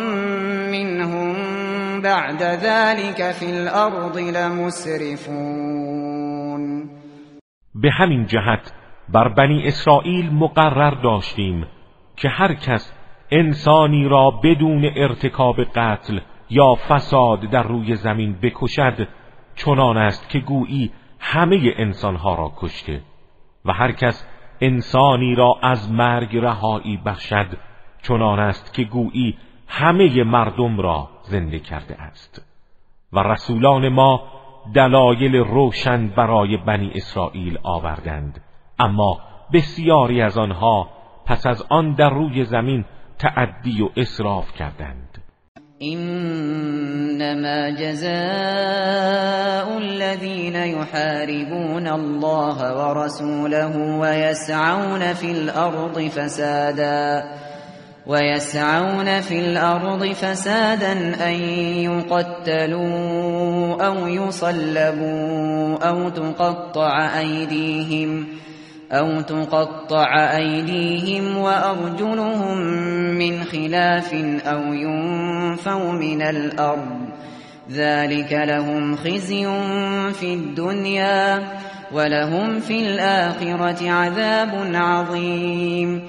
[0.70, 1.34] منهم
[2.00, 5.60] بعد ذلك في الارض لمسرفون
[7.74, 8.72] به همین جهت
[9.08, 11.66] بر بنی اسرائیل مقرر داشتیم
[12.16, 12.92] که هر کس
[13.30, 19.08] انسانی را بدون ارتکاب قتل یا فساد در روی زمین بکشد
[19.54, 23.00] چنان است که گویی همه انسانها را کشته
[23.64, 24.26] و هر کس
[24.60, 27.46] انسانی را از مرگ رهایی بخشد
[28.02, 29.38] چنان است که گویی
[29.68, 32.46] همه مردم را زنده کرده است.
[33.12, 34.22] و رسولان ما
[34.74, 38.40] دلایل روشن برای بنی اسرائیل آوردند.
[38.78, 39.20] اما
[39.52, 40.88] بسیاری از آنها
[41.26, 42.84] پس از آن در روی زمین
[43.18, 45.09] تعدی و اسراف کردند.
[45.82, 48.08] إنما جزاء
[49.78, 57.24] الذين يحاربون الله ورسوله ويسعون في الأرض فسادا
[58.06, 60.92] ويسعون في الأرض فسادا
[61.28, 61.34] أن
[61.88, 68.26] يقتلوا أو يصلبوا أو تقطع أيديهم.
[68.92, 72.58] أو تقطع أيديهم وأرجلهم
[73.18, 74.14] من خلاف
[74.46, 77.08] أو ينفوا من الأرض
[77.70, 79.44] ذلك لهم خزي
[80.12, 81.38] في الدنيا
[81.92, 86.02] ولهم في الآخرة عذاب عظيم.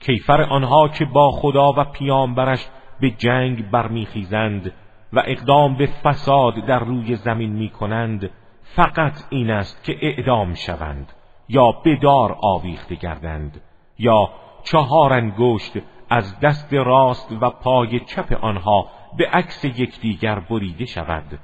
[0.00, 2.66] کیفر آنها که با خدا و پیامبرش
[3.00, 4.72] به جنگ برمیخیزند
[5.12, 8.30] و اقدام به فساد در روی زمین می‌کنند
[8.76, 11.12] فقط این است که اعدام شوند.
[11.48, 13.60] یا بدار آویخته گردند
[13.98, 14.28] یا
[14.64, 15.72] چهار انگشت
[16.10, 18.86] از دست راست و پای چپ آنها
[19.18, 21.38] به عکس یکدیگر بریده شود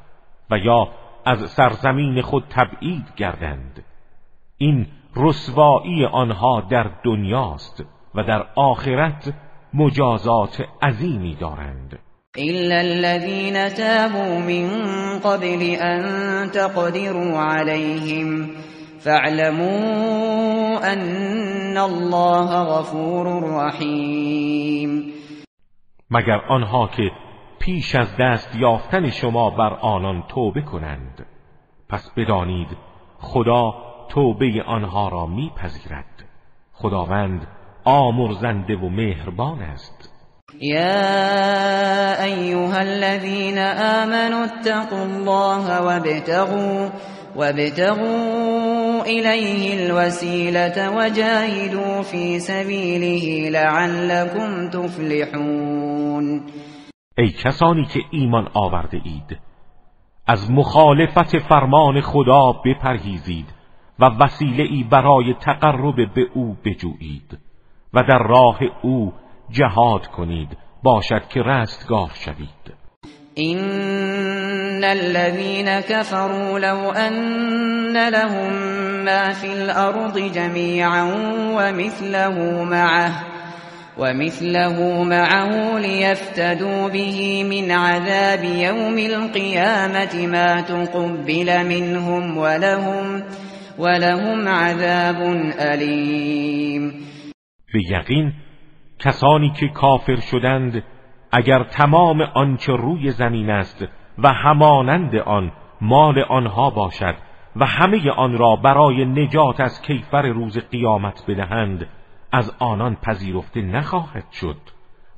[0.51, 0.89] و یا
[1.25, 3.85] از سرزمین خود تبعید گردند.
[4.59, 4.87] این
[5.17, 7.85] رسوایی آنها در دنیاست
[8.15, 9.35] و در آخرت
[9.75, 11.99] مجازات عظیمی دارند.
[12.39, 14.69] إلا الذين تابوا من
[15.19, 18.51] قبل أن تقدروا عليهم
[19.05, 23.27] فاعلموا أن الله غفور
[23.57, 25.13] رحیم
[26.11, 27.11] مگر آنها که
[27.59, 31.27] پیش از دست یافتن شما بر آنان توبه کنند.
[31.89, 32.69] پس بدانید
[33.19, 33.75] خدا
[34.09, 36.25] توبه آنها را میپذیرد.
[36.73, 37.47] خداوند
[37.85, 40.11] آمرزنده و مهربان است.
[40.61, 46.89] یا ایها الذين آمنوا اتقوا الله وابتغوا
[47.37, 56.47] وابتغوا إليه الوسيلة وجاهدوا في سبيله لعلكم تفلحون.
[57.19, 59.39] ای کسانی که ایمان آورده اید
[60.27, 63.47] از مخالفت فرمان خدا بپرهیزید
[63.99, 67.39] و وسیله ای برای تقرب به او بجویید
[67.95, 69.13] و در راه او
[69.51, 72.75] جهاد کنید باشد که رستگار شوید.
[74.81, 78.53] ان الذين كفروا لو ان لهم
[79.05, 81.03] ما في الارض جميعا
[81.55, 83.13] ومثله معه
[83.99, 93.23] ومثله معه ليفتدوا به من عذاب يوم القيامة ما تقبل منهم ولهم
[93.79, 95.23] ولهم عذاب
[95.59, 96.93] علیم
[97.75, 98.33] به یقین
[98.99, 99.53] کسانی
[100.31, 100.83] شدند
[101.33, 107.15] اگر تمام آنچه روی زمین است و همانند آن مال آنها باشد
[107.57, 111.87] و همه آن را برای نجات از کیفر روز قیامت بدهند
[112.33, 114.57] از آنان پذیرفته نخواهد شد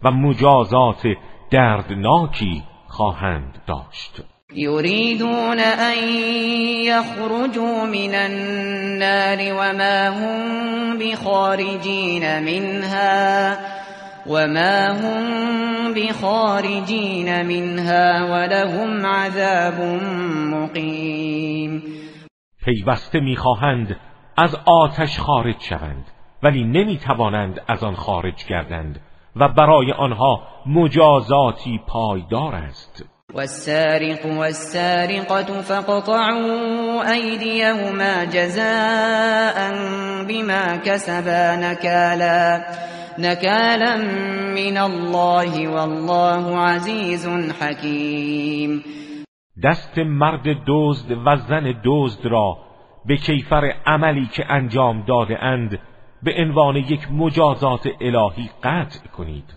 [0.03, 1.03] و مجازات
[1.51, 4.23] دردناکی خواهند داشت.
[4.55, 5.99] یریدون ان
[6.85, 13.57] یخرجوا من النار وما هم بخارجین منها
[14.27, 19.81] وما هم بخارجین منها ولهم عذاب
[20.53, 21.83] مقیم
[22.65, 23.97] پیوسته می‌خواهند
[24.37, 26.05] از آتش خارج شوند
[26.43, 29.01] ولی نمی‌توانند از آن خارج گردند
[29.37, 33.05] و برای آنها مجازاتی پایدار است.
[33.35, 39.71] والسارق والسارقة فقطعوا أيديهما جزاء
[40.29, 42.63] بما كسبا نكالا.
[43.19, 43.97] نكالا
[44.55, 47.29] من الله والله عزيز
[47.61, 48.83] حكيم.
[49.65, 52.59] دست مرد دزد و زن دزد را
[53.07, 55.79] به کیفر عملی که انجام داده اند
[56.23, 59.55] به عنوان یک مجازات الهی قطع کنید.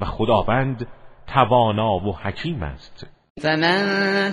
[0.00, 0.86] و خداوند
[1.34, 3.06] توانا و حکیم است.
[3.42, 3.82] فمن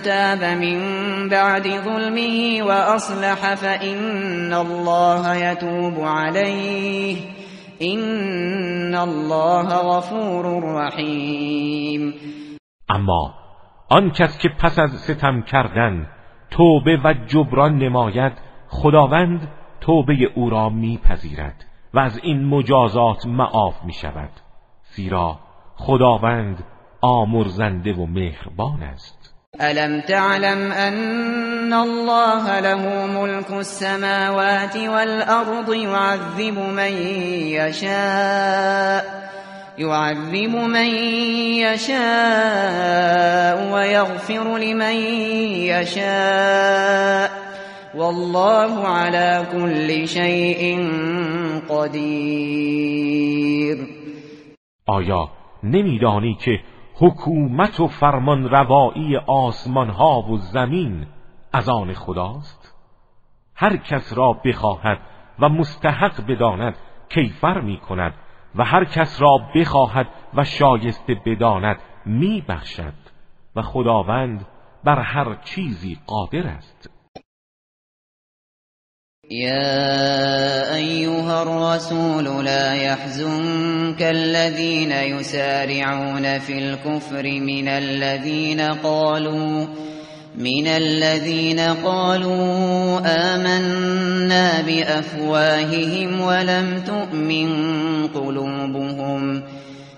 [0.04, 7.45] تاب من بعد ظلمه واصلح فإن الله يتوب عليه.
[7.78, 12.14] این الله غفور رحیم
[12.88, 13.34] اما
[13.90, 16.10] آن کس که پس از ستم کردن
[16.50, 18.32] توبه و جبران نماید
[18.68, 19.48] خداوند
[19.80, 21.64] توبه او را میپذیرد
[21.94, 24.30] و از این مجازات معاف می شود
[24.82, 25.38] زیرا
[25.74, 26.64] خداوند
[27.00, 29.15] آمرزنده و مهربان است
[29.60, 36.92] ألم تعلم أن الله له ملك السماوات والأرض يعذب من
[37.56, 39.30] يشاء
[39.78, 40.90] يعذب من
[41.66, 44.96] يشاء ويغفر لمن
[45.72, 47.30] يشاء.
[47.96, 50.78] والله على كل شيء
[51.68, 53.76] قدیر
[54.88, 55.28] آیا
[55.64, 56.60] نمیدانی که
[56.98, 61.06] حکومت و فرمان روایی آسمان ها و زمین
[61.52, 62.74] از آن خداست؟
[63.54, 64.98] هر کس را بخواهد
[65.38, 66.76] و مستحق بداند
[67.08, 68.14] کیفر می کند
[68.54, 72.94] و هر کس را بخواهد و شایسته بداند می بخشد
[73.56, 74.46] و خداوند
[74.84, 76.95] بر هر چیزی قادر است.
[79.30, 89.66] يا أيها الرسول لا يحزنك الذين يسارعون في الكفر من الذين قالوا
[90.38, 93.00] من الذين قالوا
[93.34, 97.48] آمنا بأفواههم ولم تؤمن
[98.08, 99.42] قلوبهم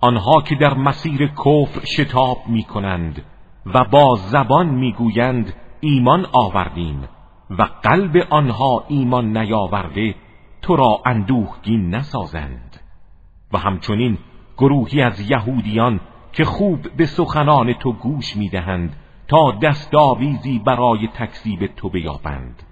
[0.00, 3.22] آنها که در مسیر کفر شتاب می کنند
[3.66, 7.08] و با زبان می‌گویند ایمان آوردیم
[7.50, 10.14] و قلب آنها ایمان نیاورده
[10.62, 12.80] تو را اندوهگین نسازند.
[13.52, 14.18] و همچنین
[14.58, 16.00] گروهی از یهودیان
[16.32, 18.96] که خوب به سخنان تو گوش می‌دهند
[19.28, 22.62] تا دستاویزی برای تکذیب تو بیابند.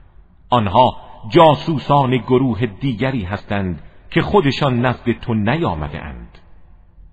[0.51, 0.97] آنها
[1.29, 6.28] جاسوسان گروه دیگری هستند که خودشان نزد تو نیامده اند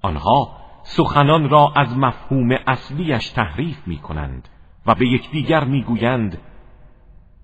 [0.06, 0.50] آنها
[0.84, 4.50] سخنان را از مفهوم اصلیش تحریف می کنند
[4.86, 6.38] و به یکدیگر می‌گویند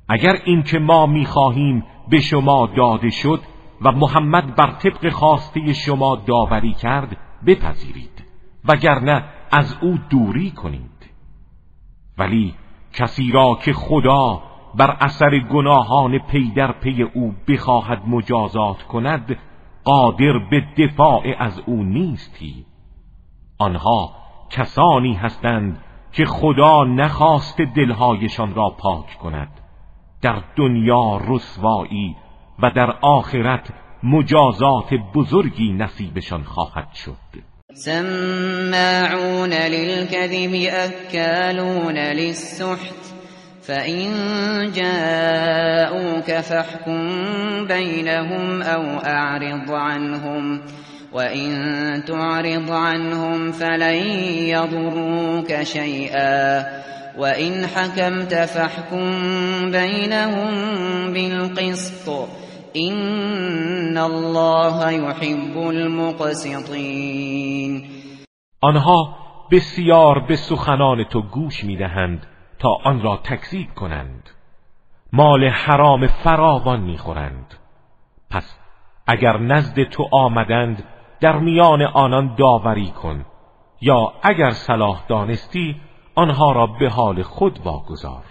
[0.10, 3.42] اگر این که ما می‌خواهیم به شما داده شد
[3.82, 8.24] و محمد بر طبق خواسته شما داوری کرد بپذیرید
[8.66, 11.12] وگرنه از او دوری کنید.
[12.18, 12.54] ولی
[12.94, 14.44] کسی را که خدا
[14.76, 19.38] بر اثر گناهان پی در پی او بخواهد مجازات کند
[19.84, 22.66] قادر به دفاع از او نیستی.
[23.58, 24.16] آنها
[24.50, 29.60] کسانی هستند که خدا نخواست دلهایشان را پاک کند.
[30.22, 32.16] در دنیا رسوایی
[32.60, 33.74] و در آخرت
[34.04, 37.42] مجازات بزرگی نصیبشان خواهد شد.
[37.74, 43.11] سماعون للكذب أكالون للسحت.
[43.62, 44.08] فإن
[44.76, 47.08] جاءوك فاحكم
[47.68, 50.62] بينهم أو أعرض عنهم
[51.14, 51.52] وإن
[52.08, 53.96] تعرض عنهم فلن
[54.50, 56.66] يضروك شيئا
[57.18, 59.12] وإن حكمت فاحكم
[59.72, 60.54] بينهم
[61.14, 62.10] بالقسط
[62.74, 67.02] این الله يحب المقسطین
[68.62, 69.16] آنها
[69.52, 72.31] بسیار به سخنان تو گوش می‌دهند.
[72.62, 74.30] تا آن را تکذیب کنند.
[75.14, 77.56] مال حرام فراوان می‌خورند.
[78.30, 78.60] پس
[79.08, 80.84] اگر نزد تو آمدند
[81.20, 83.26] در میان آنان داوری کن.
[83.82, 85.82] یا اگر صلاح دانستی
[86.16, 88.24] آنها را به حال خود واگذار.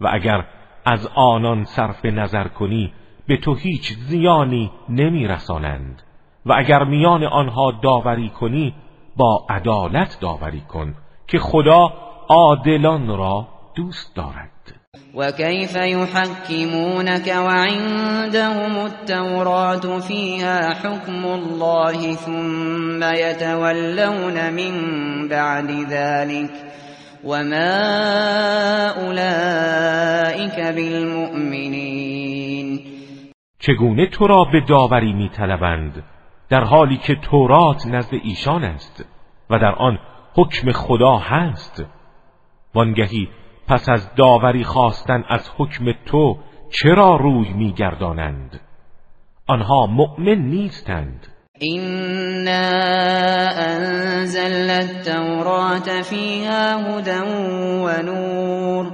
[0.00, 0.44] و اگر
[0.84, 2.92] از آنان صرف نظر کنی
[3.26, 6.02] به تو هیچ زیانی نمیرسانند.
[6.46, 8.74] و اگر میان آنها داوری کنی
[9.16, 10.94] با عدالت داوری کن
[11.26, 11.92] که خدا
[12.28, 13.46] عادلان را
[13.78, 14.50] دوست دارد.
[15.14, 24.74] و کیف یحکمونك وعندهم التوراة فيها حكم الله ثم يتولون من
[25.28, 26.50] بعد ذلك
[27.24, 27.78] وما
[29.06, 32.18] أولئك بالمؤمنين.
[33.58, 36.02] چگونه تو را به داوری میطلبند؟
[36.50, 39.04] در حالی که تورات نزد ایشان است
[39.50, 39.98] و در آن
[40.34, 41.84] حکم خدا هست.
[42.74, 43.28] وانگهی
[43.68, 46.38] پس از داوری خواستن از حکم تو
[46.70, 48.60] چرا روی میگردانند؟
[49.46, 51.26] آنها مؤمن نیستند.
[51.60, 52.52] اینا
[53.58, 57.20] انزلنا التوراة فیها هدى
[57.84, 58.92] و نور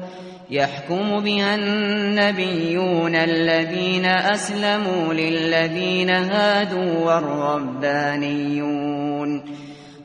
[0.51, 8.65] يحكم بها النبيون الذين أسلموا للذين هادوا والربانيون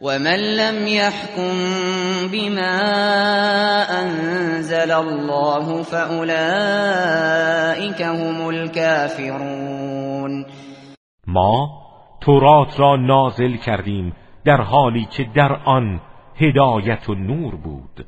[0.00, 1.52] ومن لم يحكم
[2.32, 2.78] بما
[4.02, 6.42] أنزل الله فأولئك
[8.02, 10.46] هم الكافرون
[11.26, 11.68] ما
[12.20, 14.12] تورات را نازل کردیم
[14.44, 16.00] در حالی که در آن
[16.36, 18.06] هدایت و نور بود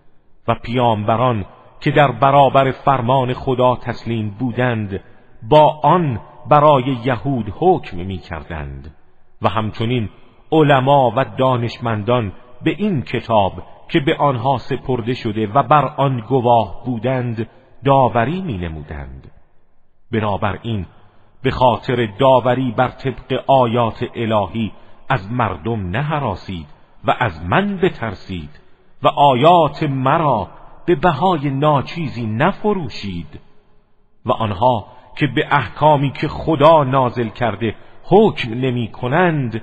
[0.49, 1.45] و پیامبران
[1.81, 5.01] که در برابر فرمان خدا تسلیم بودند
[5.43, 6.21] با آن
[6.51, 8.95] برای یهود حکم می کردند
[9.43, 10.09] و همچنین
[10.53, 12.33] علما و دانشمندان
[12.63, 13.53] به این کتاب
[13.89, 17.49] که به آنها سپرده شده و بر آن گواه بودند
[17.85, 19.31] داوری می نمودند
[20.13, 20.87] بنابراین
[21.43, 24.73] به خاطر داوری بر طبق آیات الهی
[25.09, 26.67] از مردم نهراسید
[27.05, 28.61] و از من بترسید
[29.03, 30.49] و آیات مرا
[30.87, 33.41] به بهای ناچیزی نفروشید
[34.27, 34.87] و آنها
[35.17, 37.75] که به احکامی که خدا نازل کرده
[38.05, 39.63] حکم نمی کنند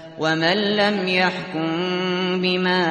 [0.21, 1.69] ومن لم يحكم
[2.41, 2.83] بما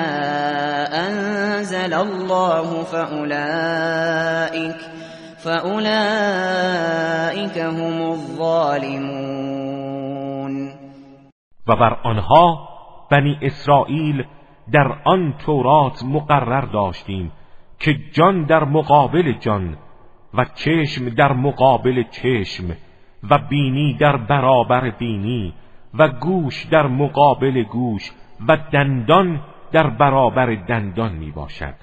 [1.06, 4.76] أنزل الله فأولئك
[5.44, 6.78] فأولئك
[7.58, 9.50] هم الظالمون.
[11.66, 12.68] و بر آنها
[13.10, 14.24] بنی اسرائیل
[14.72, 17.32] در آن تورات مقرر داشتیم
[17.80, 19.76] که جان در مقابل جان
[20.34, 22.76] و چشم در مقابل چشم
[23.30, 25.54] و بینی در برابر بینی
[25.94, 28.12] و گوش در مقابل گوش
[28.48, 31.74] و دندان در برابر دندان می باشد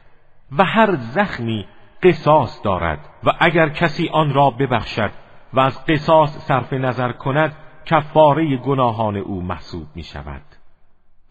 [0.57, 1.65] و هر زخمی
[2.03, 5.11] قصاص دارد و اگر کسی آن را ببخشد
[5.53, 7.55] و از قصاص صرف نظر کند
[7.85, 10.41] کفاره گناهان او محسوب می شود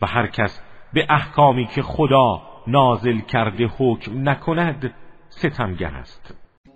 [0.03, 0.63] و هر کس
[0.93, 4.95] به احکامی که خدا نازل کرده حکم نکند
[5.29, 6.46] ستمگه است.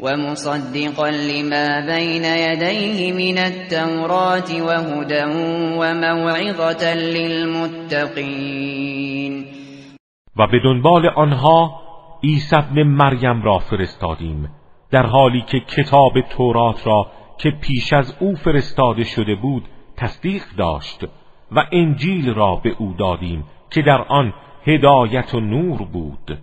[0.00, 5.24] ومصدقا لما بين يديه من التوراة وهدى
[5.78, 8.28] وموعظة للمتقين.
[10.36, 11.80] و به دنبال آنها
[12.24, 14.50] عیسی ابن مریم را فرستادیم
[14.90, 17.06] در حالی که کتاب تورات را
[17.38, 19.64] که پیش از او فرستاده شده بود
[19.96, 21.04] تصدیق داشت
[21.52, 24.32] و انجیل را به او دادیم که در آن
[24.66, 26.38] هدایت و نور بود.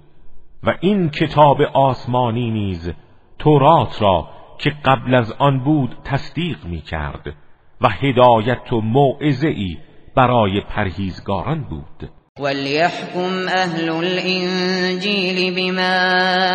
[0.64, 2.94] و این کتاب آسمانی نیز
[3.40, 4.28] تورات را
[4.58, 7.34] که قبل از آن بود تصدیق می کرد
[7.82, 9.78] و هدایت و موعظه ای
[10.16, 12.10] برای پرهیزگاران بود.
[12.40, 16.00] وليحكم اهل الانجیل بما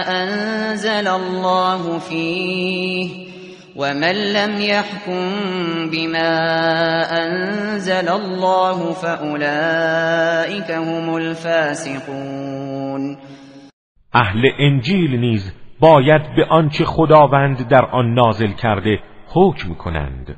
[0.08, 3.30] انزل الله فيه
[3.76, 5.30] ومن لم يحكم
[5.90, 6.38] بما
[7.10, 13.16] انزل الله فاولئك هم الفاسقون
[14.14, 20.36] اهل انجیل نیز باید به آنچه خداوند در آن نازل کرده حکم کنند.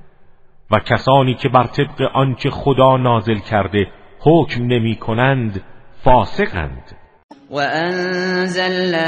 [0.70, 3.86] و کسانی که بر طبق آنچه خدا نازل کرده
[4.20, 5.62] حکم نمی کنند
[6.04, 6.96] فاسقند.
[7.50, 8.98] و انزلنا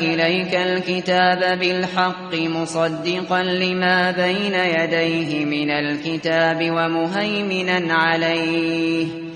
[0.00, 9.35] الیک الكتاب بالحق مصدقا لما بین یدیه من الكتاب و مهیمنا علیه.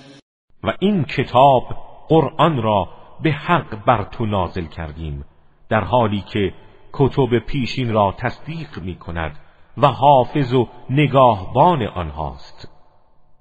[0.63, 1.63] و این کتاب
[2.07, 2.89] قرآن را
[3.21, 5.25] به حق بر تو نازل کردیم
[5.69, 6.53] در حالی که
[6.93, 9.39] کتب پیشین را تصدیق می کند
[9.77, 12.71] و حافظ و نگاهبان آنهاست.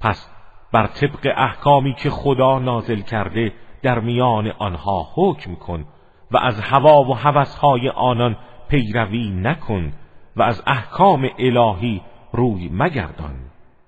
[0.01, 0.31] پس
[0.73, 3.53] بر طبق احکامی که خدا نازل کرده
[3.83, 5.85] در میان آنها حکم کن
[6.31, 8.37] و از هوا و هوسهای آنان
[8.69, 9.93] پیروی نکن
[10.37, 12.03] و از احکام الهی
[12.33, 13.35] روی مگردان.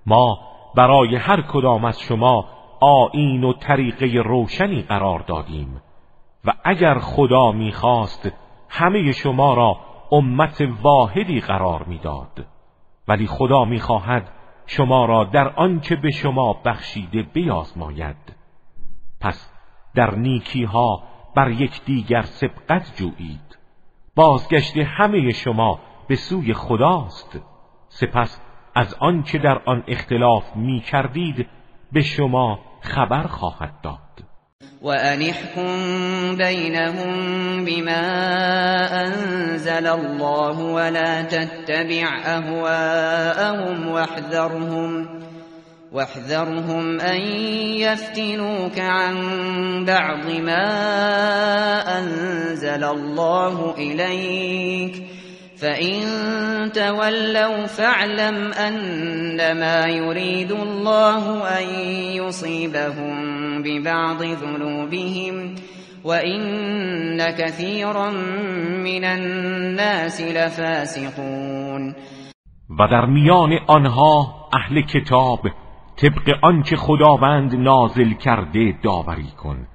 [0.06, 0.38] ما
[0.76, 2.44] برای هر کدام از شما
[2.82, 5.82] آین و طریقه روشنی قرار دادیم.
[6.44, 8.32] و اگر خدا می‌خواست
[8.68, 9.76] همه شما را
[10.12, 12.46] امت واحدی قرار می‌داد.
[13.08, 14.28] ولی خدا می‌خواهد
[14.66, 18.36] شما را در آنچه به شما بخشیده بیازماید.
[19.20, 19.52] پس
[19.94, 21.02] در نیکی ها
[21.34, 23.58] بر یکدیگر سبقت جویید.
[24.14, 25.78] بازگشت همه شما
[26.08, 27.40] به سوی خداست.
[27.88, 28.42] سپس
[28.74, 31.48] از آنچه در آن اختلاف می کردید
[31.92, 33.98] به شما خبر خواهد داد.
[34.82, 38.04] و انحکم بینهم بما
[39.06, 45.08] أنزل الله ولا تتبع أهواءهم واحذرهم
[45.92, 47.20] واحذرهم أن
[47.80, 49.14] يفتنوك عن
[49.84, 50.68] بعض ما
[51.98, 55.21] أنزل الله إليك.
[55.62, 56.02] فإن
[56.72, 61.68] تولوا فاعلم أنما يريد الله أن
[62.16, 63.16] يصيبهم
[63.62, 65.54] ببعض ذنوبهم
[66.04, 68.10] وإن كثيرا
[68.82, 71.94] من الناس لفاسقون
[72.78, 75.40] و در میان آنها اهل کتاب
[75.96, 79.66] طبق آنچه خداوند نازل کرده داوری کن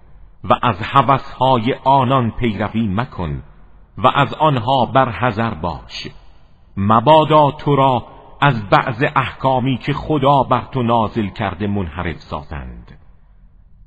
[0.44, 3.44] و از هوسهای آنان پیروی مکن.
[3.98, 6.08] و از آنها برحذر باش.
[6.78, 8.04] مبادا تو را
[8.42, 13.00] از بعض احکامی که خدا بر تو نازل کرده منحرف سازند.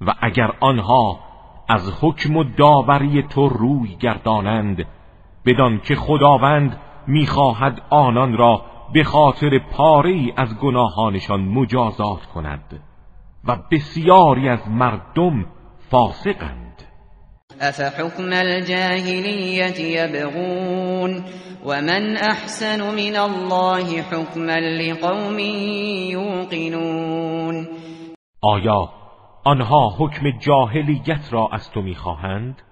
[0.00, 1.20] و اگر آنها
[1.68, 4.86] از حکم و داوری تو روی گردانند
[5.46, 12.82] بدان که خداوند می‌خواهد آنان را به خاطر پاره از گناهانشان مجازات کند.
[13.44, 15.46] و بسیاری از مردم
[15.90, 16.89] فاسقند.
[17.60, 21.24] أفحكم الجاهلية يبغون
[21.64, 25.38] ومن أحسن من الله حكما لقوم
[26.10, 27.68] يوقنون
[28.42, 28.88] آیا
[29.44, 32.62] آنها حکم جاهلیت را از تو می‌خواهند؟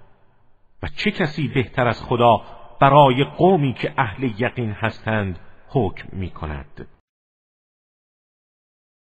[0.82, 2.40] و چه کسی بهتر از خدا
[2.80, 6.86] برای قومی که اهل یقین هستند حکم می‌کند؟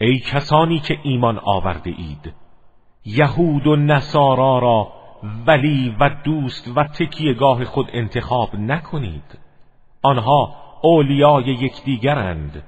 [0.00, 2.34] ای کسانی که ایمان آورده اید
[3.04, 4.92] یهود و نصارا را
[5.46, 9.38] ولی و دوست و تکیهگاه خود انتخاب نکنید.
[10.02, 12.62] آنها اولیای یکدیگرند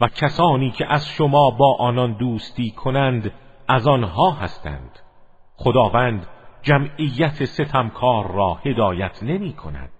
[0.00, 3.32] و کسانی که از شما با آنان دوستی کنند
[3.68, 4.98] از آنها هستند.
[5.56, 6.26] خداوند
[6.62, 9.99] جمعیت ستمکار را هدایت نمی کند.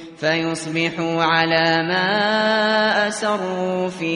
[0.21, 4.15] فيصبحوا على ما أسروا في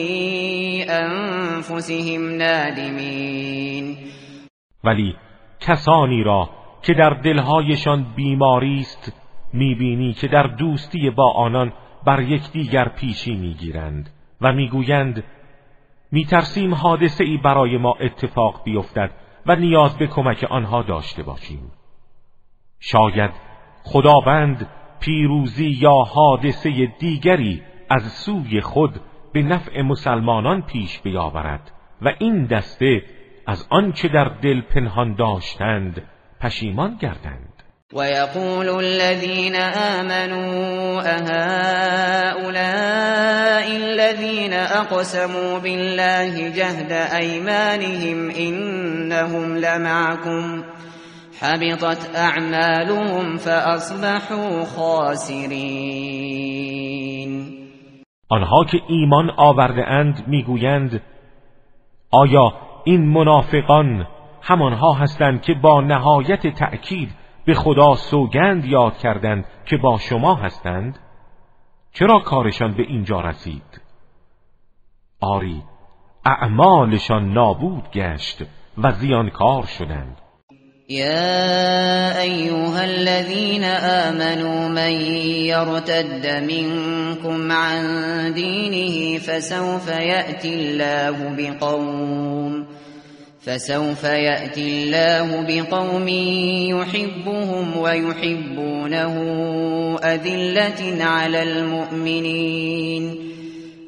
[0.82, 3.96] أنفسهم نادمين.
[4.84, 5.16] ولی
[5.60, 6.50] کسانی را
[6.82, 9.12] که در دلهایشان بیماری است
[9.52, 11.72] می‌بینی که در دوستی با آنان
[12.06, 15.24] بر یکدیگر پیشی می‌گیرند و می‌گویند
[16.12, 19.10] میترسیم حادثه ای برای ما اتفاق بیفتد
[19.46, 21.72] و نیاز به کمک آنها داشته باشیم.
[22.80, 23.30] شاید
[23.84, 24.66] خداوند
[25.00, 29.00] پیروزی یا حادثه دیگری از سوی خود
[29.32, 31.72] به نفع مسلمانان پیش بیاورد
[32.02, 33.02] و این دسته
[33.46, 36.02] از آنچه در دل پنهان داشتند
[36.40, 37.56] پشیمان گردند.
[37.92, 39.56] ويقول الذين
[40.00, 42.46] آمنوا أهؤلاء
[43.76, 50.62] الذين أقسموا بالله جهد أيمانهم إنهم لمعكم
[51.40, 56.16] حبطت اعمالهم فاصبحوا خاسرین
[58.28, 61.02] آنها که ایمان آورده اند می‌گویند
[62.10, 62.52] آیا
[62.84, 64.06] این منافقان
[64.42, 67.14] همانها هستند که با نهایت تأکید
[67.44, 70.98] به خدا سوگند یاد کردند که با شما هستند؟
[71.92, 73.80] چرا کارشان به اینجا رسید؟
[75.20, 75.62] آری
[76.24, 78.42] اعمالشان نابود گشت
[78.78, 80.20] و زیانکار شدند.
[80.90, 84.92] يا أيها الذين آمنوا من
[85.50, 87.82] يرتد منكم عن
[88.34, 92.66] دينه فسوف يأتي الله بقوم
[93.40, 96.08] فسوف يأتي الله بقوم
[96.78, 99.14] يحبهم ويحبونه
[100.04, 103.25] أذلة على المؤمنين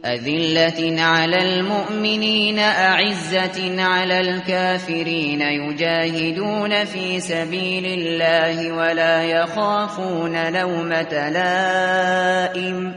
[0.05, 12.95] أذلة على المؤمنين أعزة على الكافرين يجاهدون في سبيل الله ولا يخافون لومة لائم.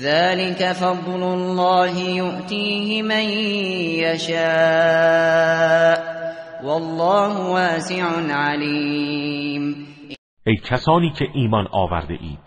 [0.00, 3.24] ذلك فضل الله يؤتيه من
[4.04, 5.36] يشاء.
[6.64, 9.86] والله واسع علیم
[10.46, 12.38] ای کسانی که ایمان آورده اید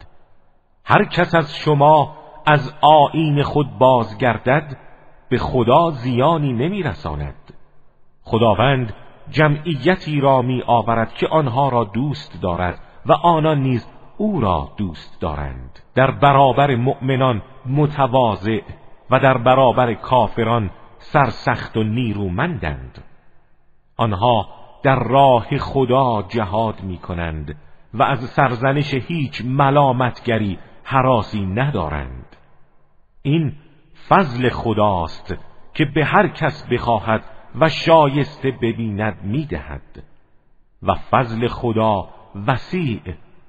[0.86, 4.77] هر کس از شما از آین خود بازگردد
[5.29, 7.53] به خدا زیانی نمیرساند.
[8.23, 8.93] خداوند
[9.29, 13.87] جمعیتی را می آورد که آنها را دوست دارد و آنان نیز
[14.17, 15.79] او را دوست دارند.
[15.95, 18.61] در برابر مؤمنان متواضع
[19.09, 23.03] و در برابر کافران سرسخت و نیرومندند.
[23.97, 24.47] آنها
[24.83, 27.55] در راه خدا جهاد می کنند
[27.93, 30.59] و از سرزنش هیچ ملامتگری
[30.91, 32.35] حراسی ندارند.
[33.21, 33.53] این
[34.09, 35.35] فضل خداست
[35.73, 37.23] که به هر کس بخواهد
[37.61, 40.03] و شایسته ببیند می‌دهد.
[40.83, 42.09] و فضل خدا
[42.47, 43.01] وسیع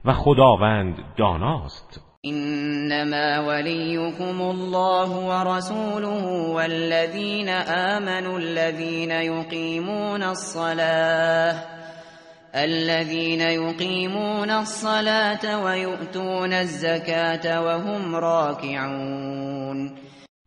[0.05, 2.01] و خداوند داناست.
[2.25, 11.80] انما وليكم الله ورسوله والذين آمنوا الذين يقيمون الصلاة.
[12.55, 19.91] الذين يقيمون الصلاة ويؤتون الزكاة وهم راكعون.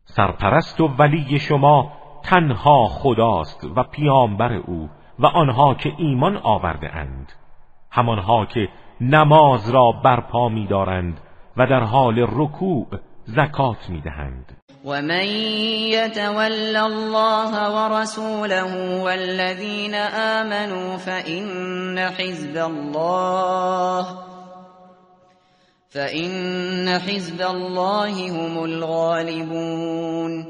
[0.04, 1.92] سرپرست و ولی شما
[2.24, 4.88] تنها خداست و پیامبر او
[5.18, 7.32] و آنها که ایمان آورده اند.
[7.90, 8.68] همانها که
[9.00, 11.20] نماز را برپا می‌دارند
[11.56, 12.86] و در حال رکوع
[13.24, 14.52] زکات می‌دهند.
[14.52, 14.53] و
[14.92, 15.24] من
[15.92, 24.06] یتول الله ورسوله والذین آمنوا فإن حزب الله
[25.88, 30.46] فإن حزب الله هم الغالبون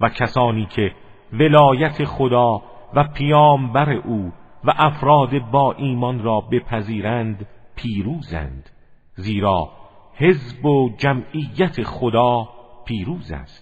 [0.00, 0.90] و کسانی که
[1.32, 2.62] ولایت خدا
[2.94, 4.32] و پیامبر او
[4.64, 8.70] و افراد با ایمان را بپذیرند پیروزند.
[9.14, 9.68] زیرا
[10.14, 12.48] حزب و جمعیت خدا
[12.84, 13.61] پیروز است.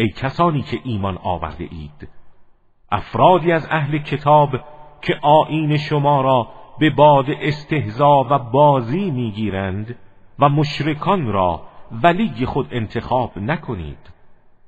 [0.00, 2.08] ای کسانی که ایمان آورده اید.
[2.92, 4.50] افرادی از اهل کتاب
[5.02, 6.48] که آیین شما را
[6.78, 9.96] به باد استهزا و بازی می‌گیرند
[10.38, 11.62] و مشرکان را
[12.02, 14.10] ولی خود انتخاب نکنید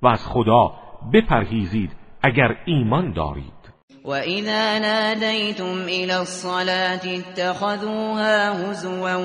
[0.03, 0.73] و از خدا
[1.13, 3.63] بپرهیزید اگر ایمان دارید.
[4.05, 9.17] وَإِذَا نَادَيْتُمْ إِلَى الصَّلَاةِ اتَّخَذُوهَا هُزُوًا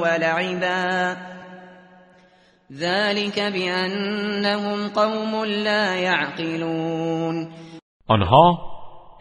[0.00, 1.14] وَلَعِبًا
[2.72, 7.48] ذَلِكَ بِأَنَّهُمْ قَوْمٌ لَا يَعْقِلُونَ.
[8.08, 8.58] آنها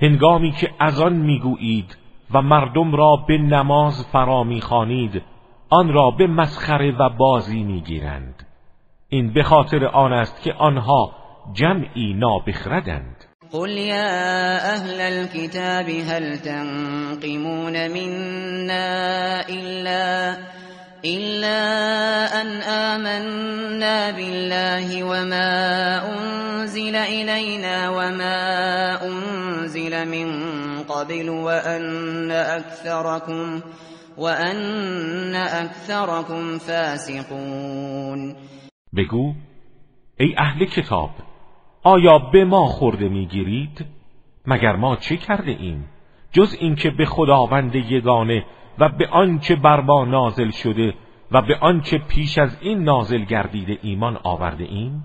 [0.02, 1.98] هنگامی که از آن می‌گویید
[2.34, 5.22] و مردم را به نماز فرا می‌خوانید
[5.70, 8.48] آن را به مسخره و بازی می‌گیرند.
[9.10, 11.12] این به خاطر آن است که آنها
[11.54, 13.26] جمعی نابخردند.
[13.52, 20.36] قل يا أهل الكتاب هل تنقمون منا إلا
[21.06, 21.62] إلا
[22.42, 25.52] أن آمنا بالله وما
[26.14, 28.40] أنزل إلينا وما
[29.06, 30.30] أنزل من
[30.84, 33.62] قبل وأن أكثركم
[34.18, 38.36] وأن أكثركم فاسقون.
[38.94, 39.34] بگو
[40.20, 41.10] ای اهل کتاب
[41.84, 43.86] آیا به ما خورده می‌گیرید؟
[44.46, 45.90] مگر ما چه کرده ایم؟
[46.32, 48.46] جز اینکه به خداوند یگانه
[48.80, 50.94] و به آنچه بر ما نازل شده
[51.32, 55.04] و به آنچه پیش از این نازل گردیده ایمان آورده ایم؟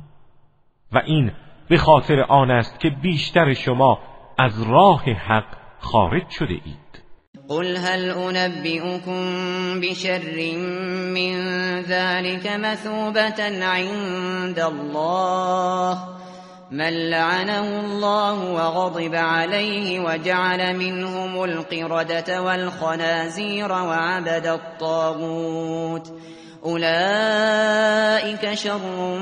[0.92, 1.32] و این
[1.68, 3.98] به خاطر آن است که بیشتر شما
[4.38, 6.90] از راه حق خارج شده اید.
[7.48, 10.20] قل هل انبئكم بشر
[11.14, 15.98] من ذلك مثوبة عند الله؟
[16.72, 26.12] من لعنه الله وغضب عليه وجعل منهم القردة والخنازير وعبد الطاغوت.
[26.64, 29.18] أولئك شر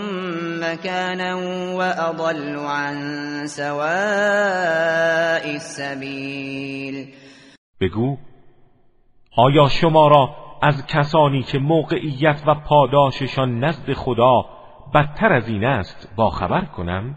[0.61, 1.35] مكانا
[1.75, 2.97] وأضل عن
[3.47, 3.85] سواء
[5.55, 7.15] السبيل.
[7.81, 8.17] بگو
[9.37, 14.45] آیا شما را از کسانی که موقعیت و پاداششان نزد خدا
[14.95, 17.17] بدتر از این است با خبر کنم؟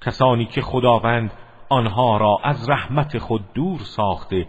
[0.00, 1.32] کسانی که خداوند
[1.68, 4.46] آنها را از رحمت خود دور ساخته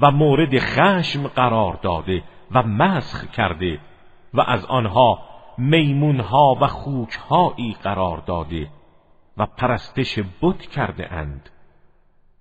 [0.00, 3.80] و مورد خشم قرار داده و مسخ کرده
[4.34, 5.18] و از آنها
[5.58, 8.70] میمونها و خوکهایی قرار داده
[9.36, 11.50] و پرستش بت کرده اند.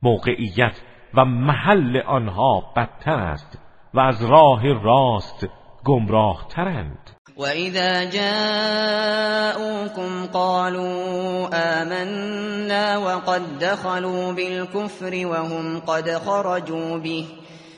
[0.03, 0.81] موقعیت
[1.13, 3.61] و محل آنها بدتر است
[3.93, 5.47] و از راه راست
[5.85, 7.08] گمراه ترند.
[7.39, 9.31] وإذا جاءوكم
[10.33, 17.25] قالوا آمنا وقد دخلوا بالكفر وهم قد خرجوا به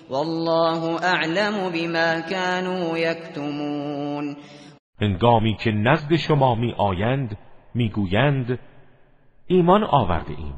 [0.09, 4.37] والله اعلم بما كانوا يكتمون
[5.01, 7.37] هنگامی که نزد شما می آیند
[7.75, 8.59] می‌گویند
[9.47, 10.55] ایمان آورده ایم.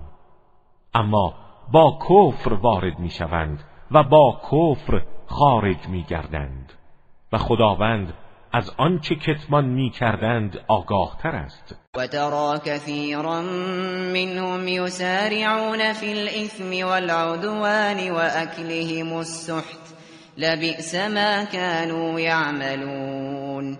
[0.93, 1.33] اما
[1.73, 6.73] با کفر وارد می شوند و با کفر خارج می گردند
[7.33, 8.13] و خداوند
[8.53, 11.75] از آنچه کتمان می کردند آگاه تر است.
[11.97, 13.41] و ترا کثیرا
[14.13, 19.93] منهم یسارعون فی الاثم والعدوان و اکلهم السحت.
[20.37, 23.77] لبئس ما كانوا یعملون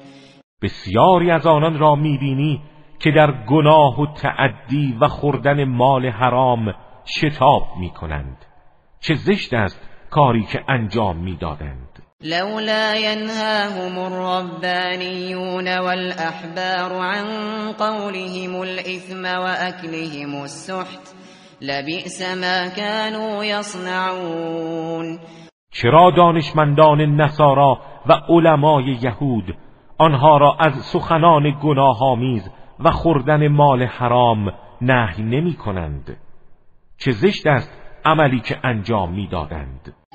[0.62, 2.62] بسیاری از آنان را می‌بینی
[3.00, 6.74] که در گناه و تعدی و خوردن مال حرام
[7.06, 8.38] شتاب می‌کنند
[9.00, 11.83] چه زشت است کاری که انجام می‌دادند.
[12.24, 17.26] لولا ينهاهم الربانيون والأحبار عن
[17.72, 21.16] قولهم الإثم وأكلهم السحت
[21.62, 25.20] لبئس ما كانوا يصنعون.
[25.72, 29.58] چرا دانشمندان نصارا و علمای یهود
[29.98, 32.50] آنها را از سخنان گناهآمیز
[32.80, 34.52] و خوردن مال حرام
[34.82, 36.18] نهی نمی کنند
[36.98, 40.03] چه زشت است عملی که انجام می‌دادند؟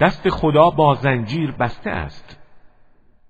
[0.00, 2.40] دست خدا با زنجیر بسته است.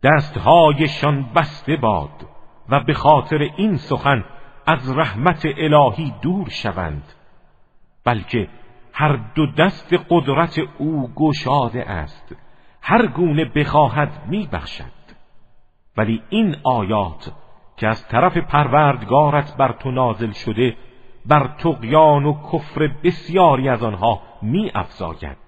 [0.03, 2.27] دستهایشان بسته باد
[2.69, 4.25] و به خاطر این سخن
[4.67, 7.03] از رحمت الهی دور شوند.
[8.05, 8.49] بلکه
[8.93, 12.37] هر دو دست قدرت او گشاده است.
[12.83, 14.99] هر گونه بخواهد میبخشد.
[15.97, 17.33] ولی این آیات
[17.77, 20.77] که از طرف پروردگارت بر تو نازل شده
[21.27, 25.48] بر تقیان و کفر بسیاری از آنها می افزاید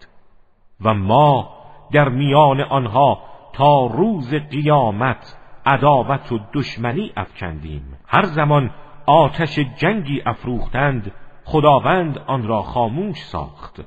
[0.85, 1.51] و ما
[1.93, 3.18] در میان آنها
[3.53, 7.99] تا روز قیامت عداوت و دشمنی افکندیم.
[8.07, 8.70] هر زمان
[9.07, 11.12] آتش جنگی افروختند
[11.45, 13.81] خداوند آن را خاموش ساخت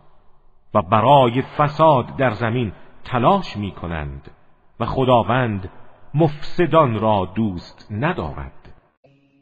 [0.74, 2.72] و برای فساد در زمین
[3.06, 4.32] تلاش می کنند
[4.80, 5.70] و خداوند
[6.14, 8.63] مفسدان را دوست ندارد.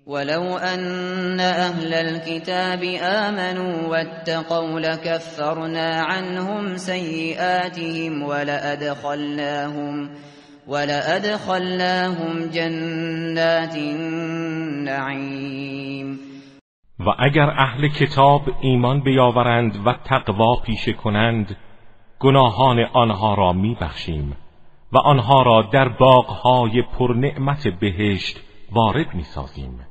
[0.08, 10.10] ولو أن أهل الكتاب آمنوا واتقوا لكفرنا عنهم سيئاتهم ولأدخلناهم
[10.68, 15.22] ولأدخلناهم جنات النعیم
[17.00, 21.58] و اگر اهل کتاب ایمان بیاورند و تقوا پیشه کنند
[22.20, 24.38] گناهان آنها را میبخشیم
[24.92, 28.40] و آنها را در باغهای پرنعمت بهشت
[28.72, 29.91] وارد می‌سازیم.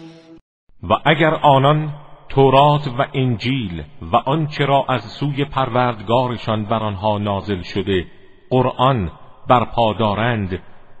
[0.83, 1.93] و اگر آنان
[2.29, 8.07] تورات و انجیل و آنچه را از سوی پروردگارشان بر آنها نازل شده
[8.49, 9.11] قرآن
[9.47, 10.59] برپا دارند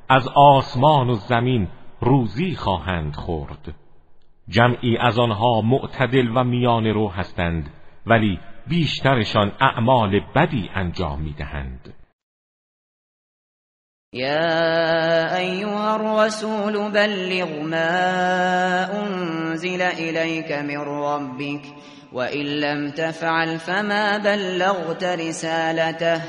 [0.09, 1.67] از آسمان و زمین
[1.99, 3.75] روزی خواهند خورد.
[4.49, 7.73] جمعی از آنها معتدل و میان رو هستند
[8.05, 11.93] ولی بیشترشان اعمال بدی انجام می‌دهند.
[14.13, 21.61] يا أيها الرسول بلغ ما أنزل إليك من ربك
[22.13, 26.21] وإن لم تفعل فما بلغت رسالته.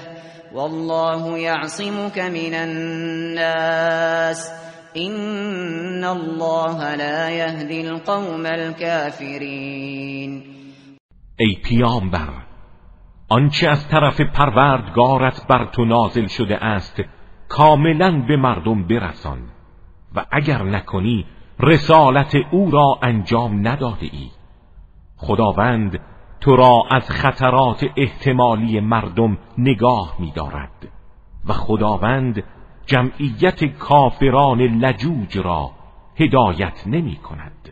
[0.55, 4.51] والله يعصمك من الناس.
[4.97, 10.43] إن الله لا يهدي القوم الكافرين.
[11.39, 12.29] ای پیامبر
[13.29, 17.22] آنچه از طرف پروردگارت بر تو نازل شده است
[17.53, 19.39] کاملا به مردم برسان
[20.15, 21.27] و اگر نکنی
[21.61, 24.31] رسالت او را انجام نداده ای
[25.17, 26.01] خداوند
[26.41, 30.89] تو را از خطرات احتمالی مردم نگاه می دارد
[31.47, 32.43] و خداوند
[32.87, 35.71] جمعیت کافران لجوج را
[36.17, 37.72] هدایت نمی کند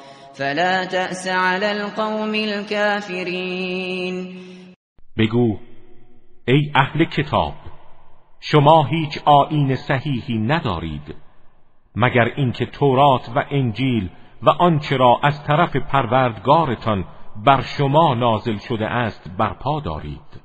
[0.33, 4.27] فلا تأس على القوم الكافرین
[5.17, 5.57] بگو
[6.47, 7.53] ای اهل کتاب
[8.39, 11.15] شما هیچ آیین صحیحی ندارید
[11.95, 14.09] مگر اینکه تورات و انجیل
[14.41, 17.05] و آنچه را از طرف پروردگارتان
[17.45, 20.41] بر شما نازل شده است برپا دارید.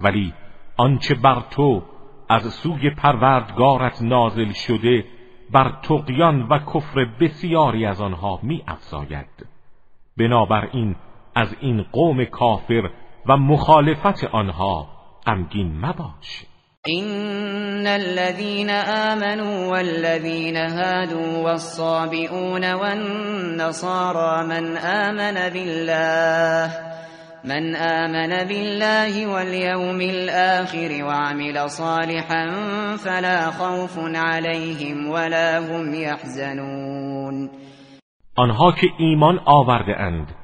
[0.00, 0.34] ولی
[0.76, 1.82] آنچه بر تو
[2.28, 5.04] از سوی پروردگارت نازل شده
[5.52, 9.46] بر تقیان و کفر بسیاری از آنها می افزاید
[10.18, 10.96] بنابراین
[11.34, 12.90] از این قوم کافر
[13.26, 14.88] و مخالفت آنها
[15.26, 16.46] غمگین مباش.
[16.88, 26.70] إن الذين آمنوا والذين هادوا والصابئون والنصارى من آمن بالله
[27.44, 32.46] من آمن بالله واليوم الآخر وعمل صالحا
[32.96, 37.50] فلا خوف عليهم ولا هم يحزنون.
[38.36, 40.34] آنها که ایمان آورده اند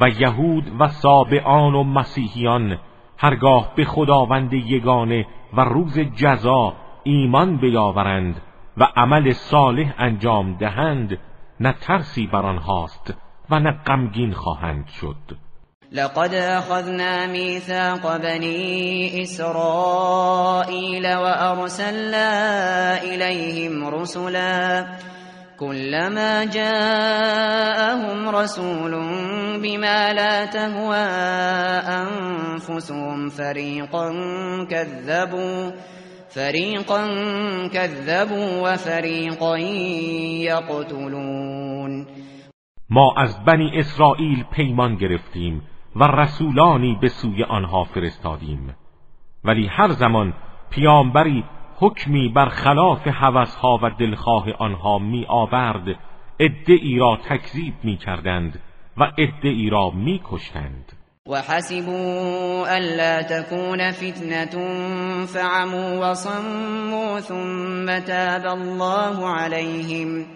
[0.00, 2.78] و یهود و سابعان و مسیحیان
[3.18, 5.26] هرگاه به خداوند یگانه
[5.56, 6.72] و روز جزا
[7.04, 8.42] ایمان بیاورند
[8.76, 11.18] و عمل صالح انجام دهند
[11.60, 13.14] نه ترسی بر آنهاست
[13.50, 15.45] و نه غمگین خواهند شد.
[15.92, 22.28] لقد أخذنا ميثاق بني إسرائيل وأرسلنا
[23.02, 24.86] إليهم رسلا
[25.58, 28.90] كلما جاءهم رسول
[29.62, 31.06] بما لا تهوى
[32.02, 34.12] أنفسهم فريقا
[34.70, 35.70] كذبوا
[36.28, 37.06] فريقا
[37.72, 39.56] كذبوا وفريقا
[40.50, 42.06] يقتلون.
[42.90, 45.62] ما از بنی اسرائیل پیمان گرفتیم
[46.00, 48.74] و رسولانی به سوی آنها فرستادیم.
[49.44, 50.34] ولی هر زمان
[50.70, 51.44] پیامبری
[51.78, 55.96] حکمی بر خلاف هوسها و دلخواه آنها می آورد
[56.40, 58.60] ادعی را تکذیب می کردند
[58.96, 60.92] و ادعی را می کشتند
[61.28, 64.56] و حسبوا الا تكون فتنة
[65.26, 70.26] فعموا وصموا ثم تاب الله عليهم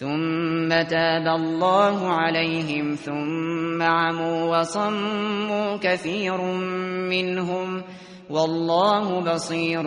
[0.00, 6.40] ثم تاب الله عليهم ثم عموا وصموا كثير
[7.10, 7.84] منهم
[8.30, 9.82] والله بصیر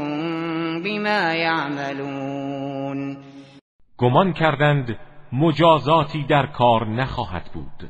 [0.86, 3.18] بما يعملون.
[3.98, 4.98] گمان کردند
[5.34, 7.90] مجازاتی در کار نخواهد بود.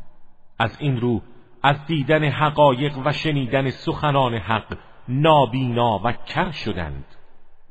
[0.60, 1.22] از این رو
[1.64, 4.78] از دیدن حقایق و شنیدن سخنان حق
[5.08, 7.06] نابینا و کر شدند.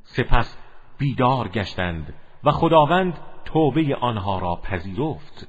[0.03, 0.57] سپس
[0.99, 2.15] بیدار گشتند
[2.45, 5.49] و خداوند توبه آنها را پذیرفت.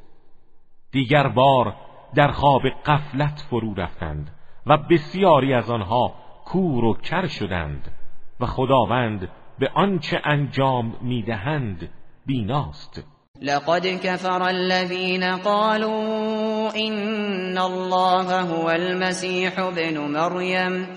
[0.92, 1.76] دیگر بار
[2.16, 4.32] در خواب قفلت فرو رفتند
[4.66, 6.14] و بسیاری از آنها
[6.46, 7.92] کور و کر شدند
[8.40, 9.30] و خداوند
[9.60, 11.90] به آنچه انجام می‌دهند
[12.26, 13.04] بیناست.
[13.42, 20.88] لقد كفر الذين قالوا إن الله هو المسيح ابن مريم.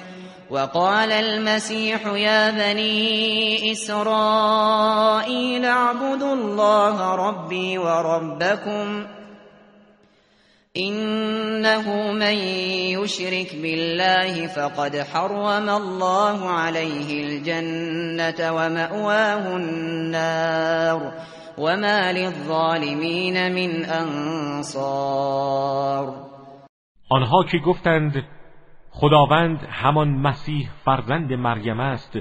[0.50, 9.06] وقال المسيح يا بني إسرائيل اعبدوا الله ربي وربكم
[10.76, 12.34] إنه من
[13.00, 21.12] يشرك بالله فقد حرم الله عليه الجنة ومأواه النار
[21.58, 25.26] وما للظالمین من أنصار.
[27.12, 28.35] آنها که گفتند
[28.98, 32.18] خداوند همان مسیح فرزند مریم است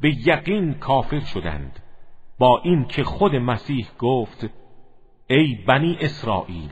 [0.00, 1.82] به یقین کافر شدند.
[2.38, 4.50] با این که خود مسیح گفت
[5.26, 6.70] ای بنی اسرائیل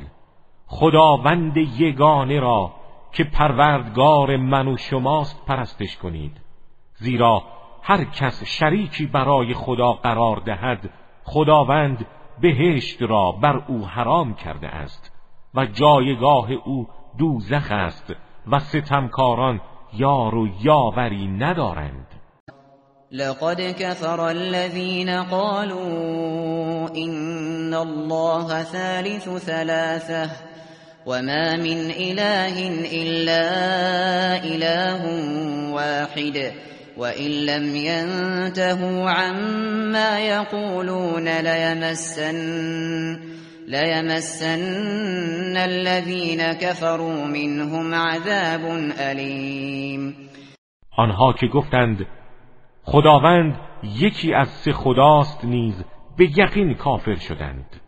[0.66, 2.74] خداوند یگانه را
[3.12, 6.41] که پروردگار من و شماست پرستش کنید.
[6.95, 7.43] زیرا
[7.83, 10.91] هر کس شریکی برای خدا قرار دهد
[11.24, 12.07] خداوند
[12.41, 15.12] بهشت را بر او حرام کرده است
[15.55, 16.89] و جایگاه او
[17.19, 18.26] دوزخ است.
[18.52, 19.60] و ستمکاران
[19.93, 22.06] یار و یاوری ندارند.
[23.12, 30.31] لقد كفر الذين قالوا إن الله ثالث ثلاثة
[31.06, 33.44] وما من إله إلا
[34.44, 35.02] إله
[35.73, 36.52] واحد
[36.97, 42.36] وإن لم ينتهوا عما يقولون ليمسن
[43.69, 48.61] ليمسن الذين كفروا منهم عذاب
[49.11, 50.15] أليم.
[50.97, 52.07] آنها که گفتند
[52.83, 55.85] خداوند یکی از سه خداست نیز
[56.19, 57.81] به یقین کافر شدند.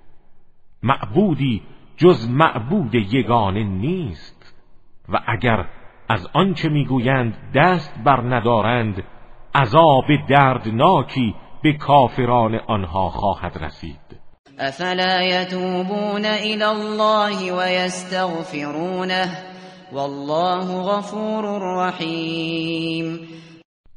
[0.82, 1.62] معبودی
[1.96, 4.54] جز معبود یگانه نیست.
[5.08, 5.68] و اگر
[6.08, 9.02] از آنچه می‌گویند دست بر ندارند
[9.54, 14.17] عذاب دردناکی به کافران آنها خواهد رسید.
[14.60, 19.28] افلا یتوبون الى الله و یستغفرونه
[19.92, 23.18] والله غفور رحیم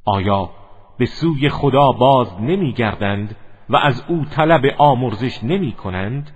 [0.06, 0.50] آیا
[0.98, 3.36] به سوی خدا باز نمیگردند
[3.70, 6.32] و از او طلب آمرزش نمی کنند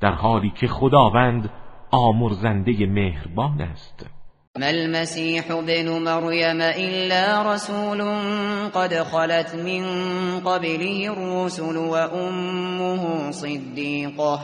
[0.00, 1.50] در حالی که خداوند
[1.90, 4.19] آمرزنده مهربان است.
[4.58, 8.02] ما المسيح ابن مريم إلا رسول
[8.74, 9.84] قد خلت من
[10.40, 14.40] قبله الرسل وأمه صديقة.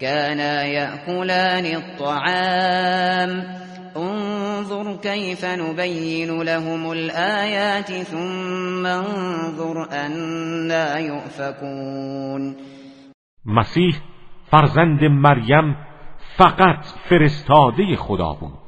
[0.00, 3.44] كانا يأكلان الطعام.
[3.96, 12.56] انظر كيف نبين لهم الآيات ثم انظر أنا يؤفكون.
[13.44, 14.00] مسیح
[14.52, 15.76] فرزند مریم
[16.36, 18.65] فقط فرستاده خدا بود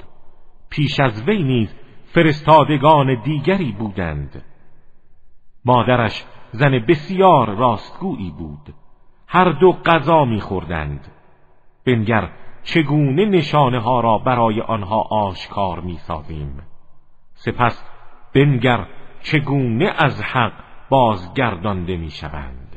[0.78, 1.74] پیش از وی نیز
[2.04, 4.44] فرستادگان دیگری بودند.
[5.64, 8.74] مادرش زن بسیار راستگویی بود.
[9.28, 11.12] هر دو غذا میخوردند.
[11.86, 12.30] بنگر
[12.62, 16.62] چگونه نشانه ها را برای آنها آشکار می‌سازیم؟
[17.34, 17.84] سپس
[18.34, 18.86] بنگر
[19.22, 20.52] چگونه از حق
[20.90, 22.67] بازگردانده می‌شوند؟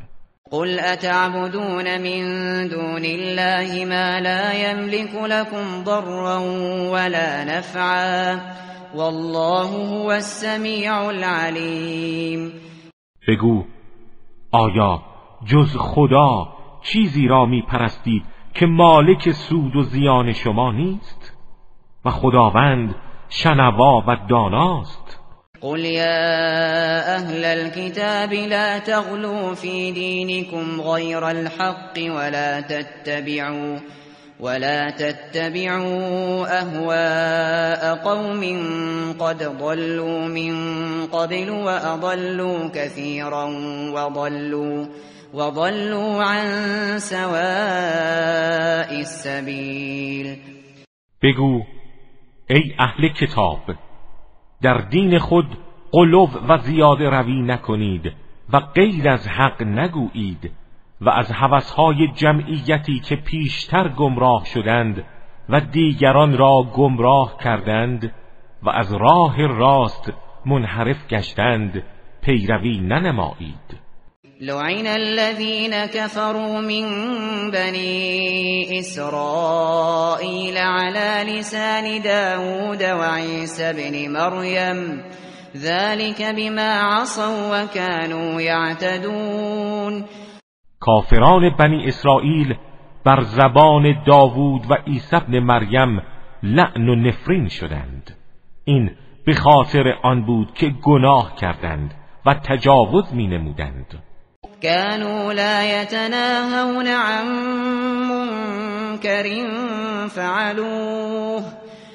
[0.51, 2.23] قل اتعبدون من
[2.67, 6.39] دون الله ما لا يملك لكم ضرا
[6.91, 8.39] ولا نفعا
[8.95, 12.53] والله هو السمیع العلیم
[13.27, 13.63] بگو
[14.51, 15.01] آیا
[15.45, 16.47] جز خدا
[16.81, 18.23] چیزی را می پرستید
[18.53, 21.37] که مالک سود و زیان شما نیست؟
[22.05, 22.95] و خداوند
[23.29, 25.20] شنوا و داناست.
[25.61, 33.79] قل يا أهل الكتاب لا تغلوا في دينكم غير الحق ولا تتبعوا
[34.39, 38.43] ولا تتبعوا أهواء قوم
[39.19, 40.55] قد ضلوا من
[41.07, 43.45] قبل وأضلوا كثيرا
[43.93, 44.85] وضلوا
[45.33, 46.45] وضلوا عن
[46.99, 47.31] سواء
[48.99, 50.37] السبيل.
[51.23, 51.61] بگو
[52.51, 53.90] ای أهل کتاب
[54.61, 55.57] در دین خود
[55.91, 58.13] قلوب و زیاده روی نکنید
[58.53, 60.51] و غیر از حق نگویید
[61.01, 65.03] و از حوثهای جمعیتی که پیشتر گمراه شدند
[65.49, 68.13] و دیگران را گمراه کردند
[68.63, 70.13] و از راه راست
[70.45, 71.83] منحرف گشتند
[72.21, 73.80] پیروی ننمایید.
[74.41, 76.85] لعن الذين كفروا من
[77.51, 85.03] بني إسرائيل على لسان داود وعيسى بن مريم.
[85.57, 90.05] ذلك بما عصوا وكانوا يعتدون.
[90.79, 92.55] کافران بنی اسرائیل
[93.05, 96.01] بر زبان داوود و عیسی بن مریم
[96.43, 98.17] لعن و نفرین شدند.
[98.65, 98.91] این
[99.25, 101.93] به خاطر آن بود که گناه کردند
[102.25, 104.10] و تجاوز می نمودند
[104.61, 107.25] كانوا لا يتناهون عن
[108.09, 109.25] منكر
[110.07, 111.43] فعلوه.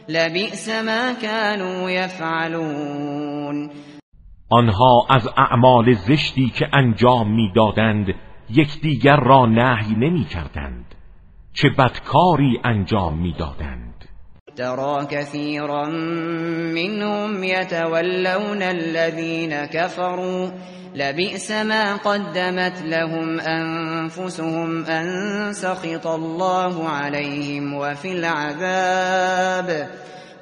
[0.08, 3.70] لبئس ما كانوا يفعلون.
[4.50, 8.14] آنها از اعمال زشتی که انجام می‌دادند
[8.50, 10.94] یکدیگر را نهی نمی کردند
[11.52, 13.85] چه بدکاری انجام می‌دادند.
[14.56, 15.86] ترى كثيرا
[16.74, 20.48] منهم يتولون الذين كفروا.
[20.94, 25.06] لبئس ما قدمت لهم أنفسهم أن
[25.52, 29.88] سخط الله عليهم وفي العذاب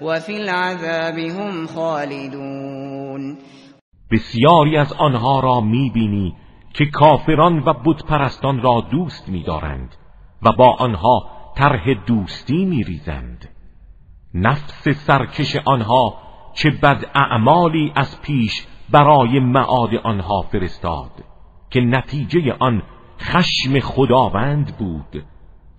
[0.03, 3.39] وفي العذاب هم خالدون.
[4.13, 6.35] بسیاری از آنها را می‌بینی
[6.75, 9.89] که کافران و بتپرستان را دوست میدارند
[10.43, 13.54] و با آنها طرح دوستی میریزند.
[14.35, 16.19] نفس سرکش آنها
[16.55, 21.11] چه بد اعمالی از پیش برای معاد آنها فرستاد
[21.71, 22.83] که نتیجه آن
[23.21, 25.25] خشم خداوند بود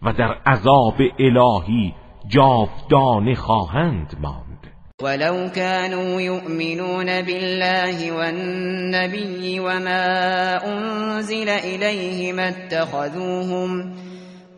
[0.03, 1.93] و در عذاب الهی
[2.27, 4.45] جاودانه خواهند ماند.
[5.03, 13.93] ولو كانوا يؤمنون بالله والنبي وما انزل إليه ما اتخذوهم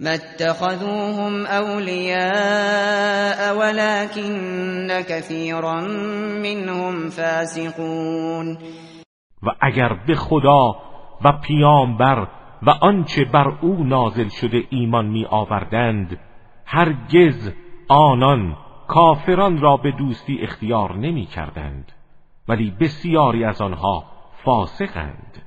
[0.01, 2.99] ما اتخذوهم اولیاء
[3.57, 5.81] ولكن كثيرا
[6.43, 8.57] منهم فاسقون.
[9.43, 10.75] و اگر به خدا
[11.25, 12.27] و پیامبر
[12.63, 16.19] و آنچه بر او نازل شده ایمان می آوردند
[16.65, 17.53] هرگز
[17.89, 18.57] آنان
[18.87, 21.91] کافران را به دوستی اختیار نمی کردند
[22.47, 24.03] ولی بسیاری از آنها
[24.43, 25.46] فاسقند.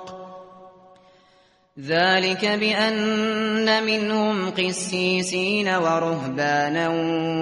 [1.87, 6.89] ذلك بأن منهم قسيسين ورهبانا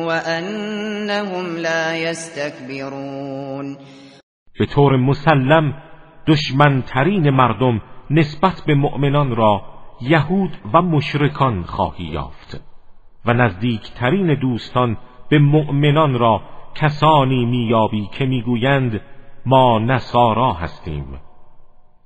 [0.08, 3.78] وأنهم لا يستكبرون.
[4.60, 5.74] به طور مسلم
[6.28, 9.62] دشمنترین مردم نسبت به مؤمنان را
[10.02, 12.62] یهود و مشرکان خواهی یافت
[13.26, 14.98] و نزدیکترین دوستان
[15.30, 16.42] به مؤمنان را
[16.76, 19.02] کسانی میابی که می‌گویند
[19.46, 21.20] ما نصارا هستیم.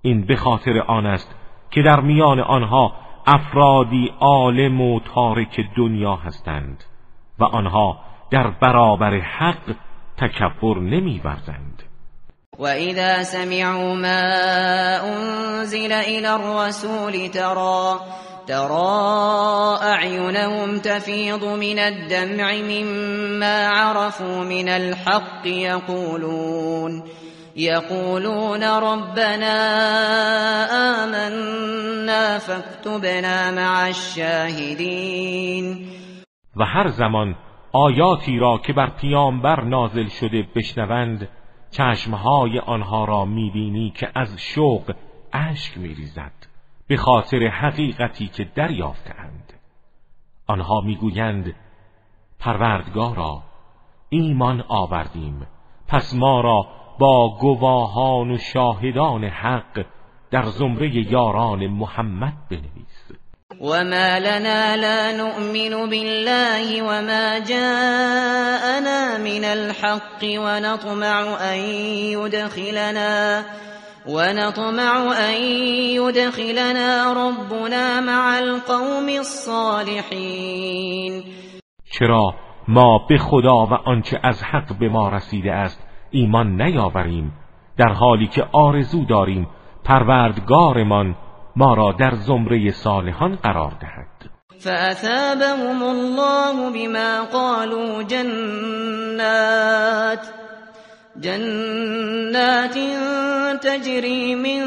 [0.01, 1.42] این به خاطر آن است
[1.73, 2.93] که در میان آنها
[3.27, 6.83] افرادی عالم و تارک دنیا هستند
[7.39, 7.99] و آنها
[8.31, 9.75] در برابر حق
[10.17, 11.83] تکبر نمیورزند.
[12.59, 14.21] و اذا سمعوا ما
[15.03, 17.99] انزل الى الرسول ترى
[18.47, 27.03] ترى اعينهم تفيض من الدمع مما عرفوا من الحق يقولون
[27.55, 29.57] يقولون ربنا
[31.03, 35.87] آمنا فاكتبنا مع الشاهدین
[36.55, 37.35] و هر زمان
[37.71, 41.29] آیاتی را که بر پیامبر نازل شده بشنوند
[41.71, 44.95] چشمهای آنها را می‌بینی که از شوق
[45.33, 46.47] اشک میریزد
[46.87, 49.53] به خاطر حقیقتی که دریافتند
[50.47, 51.55] آنها می‌گویند
[52.39, 53.41] پروردگارا
[54.09, 55.47] ایمان آوردیم
[55.87, 59.85] پس ما را با گواهان و شاهدان حق
[60.31, 63.13] در زمره یاران محمد بنویس.
[63.61, 71.57] وما لنا لا نؤمن بالله وما جاءنا من الحق ونطمع أن
[72.17, 73.43] يدخلنا
[74.07, 75.41] ونطمع أن
[76.01, 80.43] يدخلنا ربنا مع القوم الصالحين.
[81.91, 82.35] چرا
[82.67, 85.82] ما به خدا و آنچه از حق به ما رسیده است
[86.13, 87.33] ایمان نیاوریم.
[87.77, 89.47] در حالی که آرزو داریم
[89.83, 91.15] پروردگارمان
[91.55, 94.07] ما را در زمره صالحان قرار دهد.
[94.59, 99.39] فأثابهم الله بما قالوا جنات
[101.19, 102.77] جنات
[103.61, 104.63] تجري من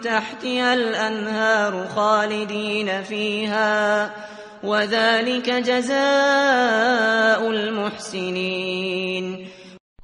[0.00, 4.10] تحتها الأنهار خالدين فيها
[4.64, 5.90] وذلك جزاء
[7.50, 9.46] المحسنين.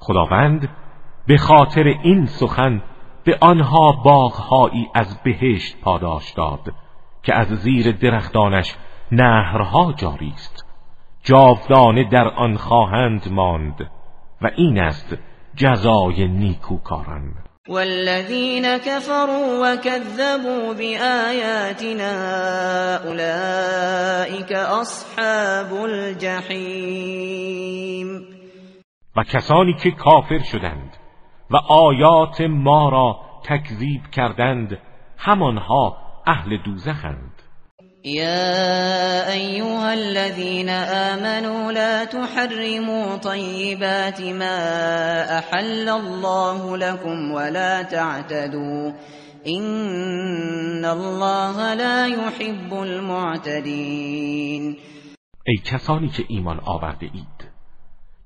[0.06, 0.68] خداوند
[1.26, 2.82] به خاطر این سخن
[3.24, 6.72] به آنها باغهایی از بهشت پاداش داد
[7.22, 8.74] که از زیر درختانش
[9.12, 10.64] نهرها جاری است.
[11.22, 13.90] جاودانه در آن خواهند ماند
[14.42, 15.16] و این است
[15.54, 17.34] جزای نیکوکاران.
[17.68, 22.14] والذین كفروا وكذبوا بآياتنا
[23.04, 27.16] اولئك اصحاب الجحیم.
[29.16, 30.96] و کسانی که کافر شدند
[31.50, 34.78] و آیات ما را تکذیب کردند
[35.18, 37.32] همانها اهل دوزخند.
[38.04, 48.92] يا أيها الذين آمنوا لا تحرموا طيبات ما أحل الله لكم ولا تعتدوا.
[49.46, 54.76] إن الله لا يحب المعتدين
[55.46, 57.55] ای کسانی که ایمان آورده اید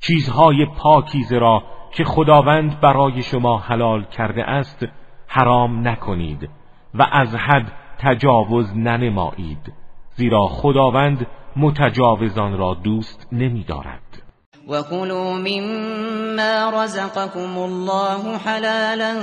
[0.01, 1.63] چیزهای پاکیزه را
[1.93, 4.87] که خداوند برای شما حلال کرده است
[5.27, 6.51] حرام نکنید
[6.95, 9.73] و از حد تجاوز ننمایید
[10.15, 14.23] زیرا خداوند متجاوزان را دوست نمیدارد.
[14.69, 19.15] و کلوا مما رزقكم الله حلالا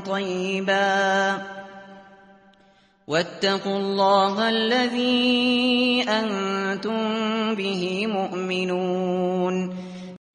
[0.00, 1.36] طیبا
[3.08, 9.81] واتقوا الله الذي انتم به مؤمنون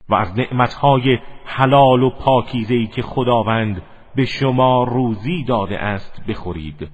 [0.09, 3.81] و از نعمتهای حلال و پاکیزه‌ای که خداوند
[4.15, 6.87] به شما روزی داده است بخورید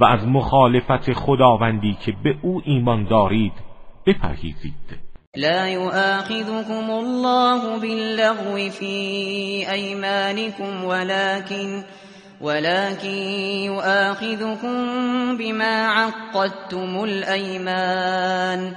[0.00, 3.52] و از مخالفت خداوندی که به او ایمان دارید
[4.06, 5.06] بپرهیزید.
[5.36, 11.84] لا يؤاخذكم الله باللغو في أيمانكم ولكن
[12.40, 13.16] ولكن
[13.64, 14.76] يؤاخذكم
[15.36, 18.76] بما عقدتم الأيمان.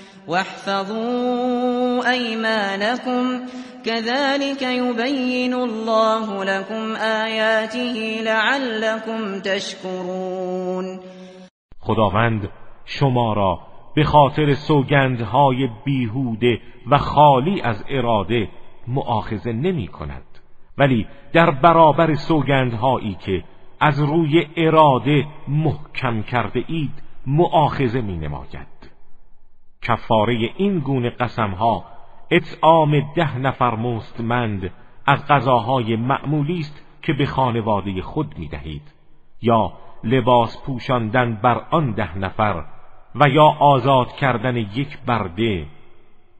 [0.31, 3.23] واحفظوا أيمانكم.
[3.85, 10.99] كذلك يبين الله لكم آياته لعلكم تشكرون.
[11.79, 12.49] خداوند
[12.85, 13.59] شما را
[13.95, 16.59] به خاطر سوگندهای بیهوده
[16.91, 18.49] و خالی از اراده
[18.87, 20.23] معاخذه نمی کند.
[20.77, 23.43] ولی در برابر سوگندهایی که
[23.79, 28.80] از روی اراده محکم کرده اید معاخذه می نماید.
[29.81, 31.85] کفاره این گونه قسمها
[32.31, 34.71] اطعام ده نفر مستمند
[35.05, 38.93] از غذاهای معمولی است که به خانواده خود می دهید
[39.41, 42.65] یا لباس پوشاندن بر آن ده نفر
[43.15, 45.65] و یا آزاد کردن یک برده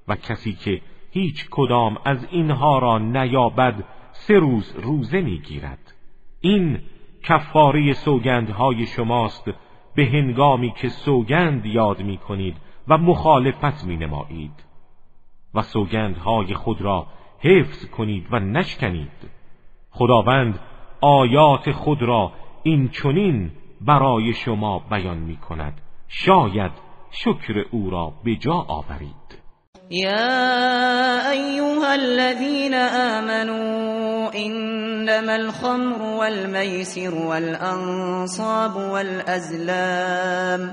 [0.08, 0.82] و کسی که
[1.12, 5.94] هیچ کدام از اینها را نیابد سه روز روزه می‌گیرد.
[6.42, 6.80] این
[7.24, 9.52] کفاره سوگندهای شماست
[9.96, 14.64] به هنگامی که سوگند یاد می کنید و مخالفت می نمایید.
[15.56, 17.08] و سوگندهای خود را
[17.40, 19.30] حفظ کنید و نشکنید.
[19.92, 20.60] خداوند
[21.02, 22.32] آیات خود را
[22.64, 23.52] این چنین
[23.82, 25.82] برای شما بیان می کند.
[26.08, 26.72] شاید
[27.12, 29.42] شکر او را به جا آورید.
[29.90, 40.72] یا ایها الذین آمنوا انما الخمر والمیسر والانصاب والازلام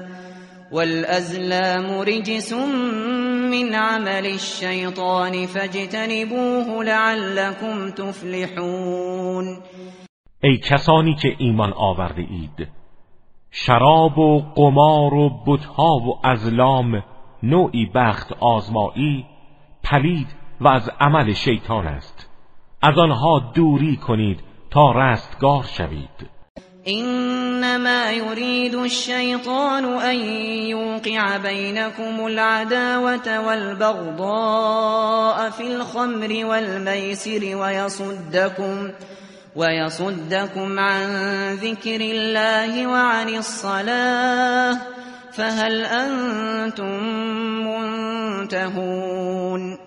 [0.72, 9.58] والازلام رجس من عمل الشیطان فاجتنبوه لعلكم تفلحون.
[10.42, 12.68] ای کسانی که ایمان آورده اید
[13.50, 17.02] شراب و قمار و بتها و ازلام
[17.42, 19.26] نوعی بخت آزمایی
[19.84, 20.28] پلید
[20.60, 22.30] و از عمل شیطان است.
[22.82, 24.40] از آنها دوری کنید
[24.70, 26.37] تا رستگار شوید.
[26.86, 30.16] إنما يريد الشيطان أن
[30.70, 38.90] يوقع بينكم العداوة والبغضاء في الخمر والميسر ويصدكم
[39.56, 41.04] ويصدكم عن
[41.54, 44.78] ذكر الله وعن الصلاة
[45.32, 47.02] فهل أنتم
[48.42, 49.78] منتهون؟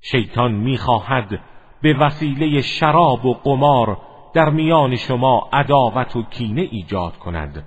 [0.00, 1.40] شیطان میخواهد
[1.82, 7.64] به وسیله شراب و قمار در میان شما عداوت و کینه ایجاد کند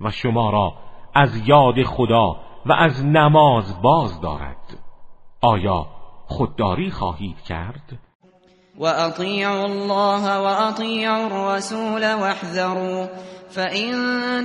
[0.00, 0.72] و شما را
[1.14, 2.36] از یاد خدا
[2.66, 4.78] و از نماز باز دارد
[5.40, 5.86] آیا
[6.26, 7.98] خودداری خواهید کرد؟
[8.78, 13.06] وأطيعوا الله وأطيعوا الرسول واحذروا
[13.50, 13.94] فإن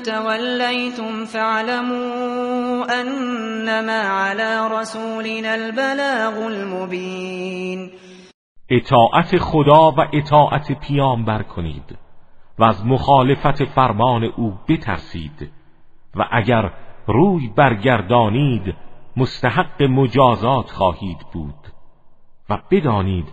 [0.03, 7.91] توليتم فاعلموا أنما على رسولنا البلاغ المبين
[8.69, 11.97] اطاعت خدا و اطاعت پیامبر کنید
[12.59, 15.51] و از مخالفت فرمان او بترسید
[16.15, 16.73] و اگر
[17.07, 18.75] روی برگردانید
[19.17, 21.55] مستحق مجازات خواهید بود
[22.49, 23.25] و بدانید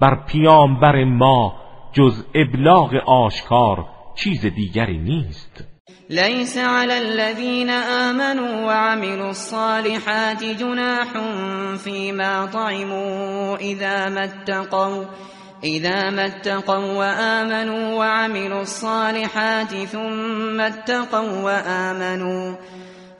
[0.00, 1.54] بر پیامبر ما
[1.92, 5.73] جز ابلاغ آشکار چیز دیگری نیست.
[6.10, 11.08] ليس على الذين آمنوا وعملوا الصالحات جناح
[11.76, 15.04] فيما طعموا إذا ما اتقوا
[15.64, 22.54] إذا ما اتقوا وآمنوا وعملوا الصالحات ثم اتقوا وآمنوا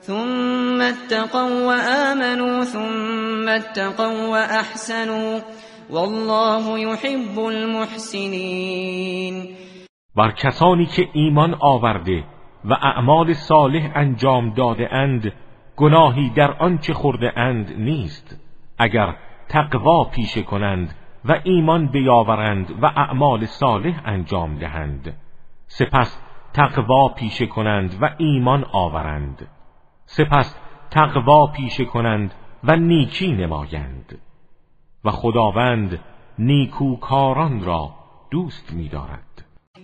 [0.01, 5.39] ثم اتقوا وآمنوا ثم اتقوا وأحسنوا
[5.89, 8.75] والله يحب المحسنين.
[10.15, 12.34] بر کسانی که ایمان آورده
[12.65, 15.33] و اعمال صالح انجام داده اند
[15.75, 18.41] گناهی در آنچه خورده اند نیست.
[18.77, 19.15] اگر
[19.49, 25.17] تقوا پیشه کنند و ایمان بیاورند و اعمال صالح انجام دهند
[25.67, 26.21] سپس
[26.53, 29.47] تقوا پیشه کنند و ایمان آورند.
[30.05, 30.59] سپس
[30.91, 32.33] تقوا پیشه کنند
[32.63, 34.17] و نیکی نمایند.
[35.05, 35.99] و خداوند
[36.39, 37.93] نیکوکاران را
[38.31, 39.24] دوست می‌دارد.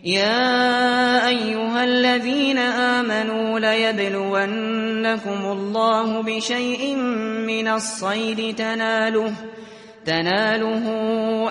[0.03, 6.95] يا أيها الذين آمنوا ليبلونكم الله بشيء
[7.45, 9.34] من الصيد تناله
[10.06, 10.86] تناله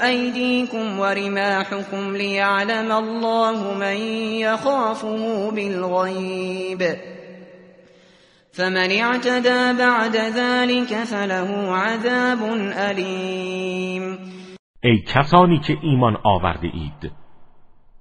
[0.03, 3.97] أيديكم ورماحكم ليعلم الله من
[4.43, 6.97] يخافه بالغيب.
[8.53, 12.43] فمن اعتدى بعد ذلك فله عذاب
[12.77, 14.19] أليم.
[14.83, 17.13] ای کسانی که ایمان آورده اید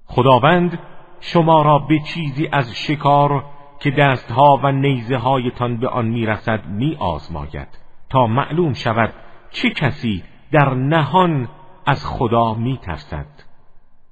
[0.10, 0.80] خداوند
[1.20, 3.44] شما را به چیزی از شکار
[3.80, 7.68] که دستها و نیزه هایتان به آن می‌رسد می آزماید
[8.10, 9.14] تا معلوم شود
[9.52, 11.48] چه کسی در نهان
[11.86, 13.26] از خدا می ترسد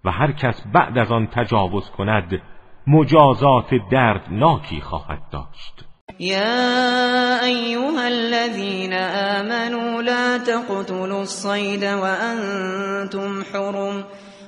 [0.05, 2.41] و هر کس بعد از آن تجاوز کند
[2.87, 5.85] مجازات دردناکی خواهد داشت.
[6.19, 14.03] يا أيها الذين آمنوا لا تقتلوا الصيد وأنتم حرم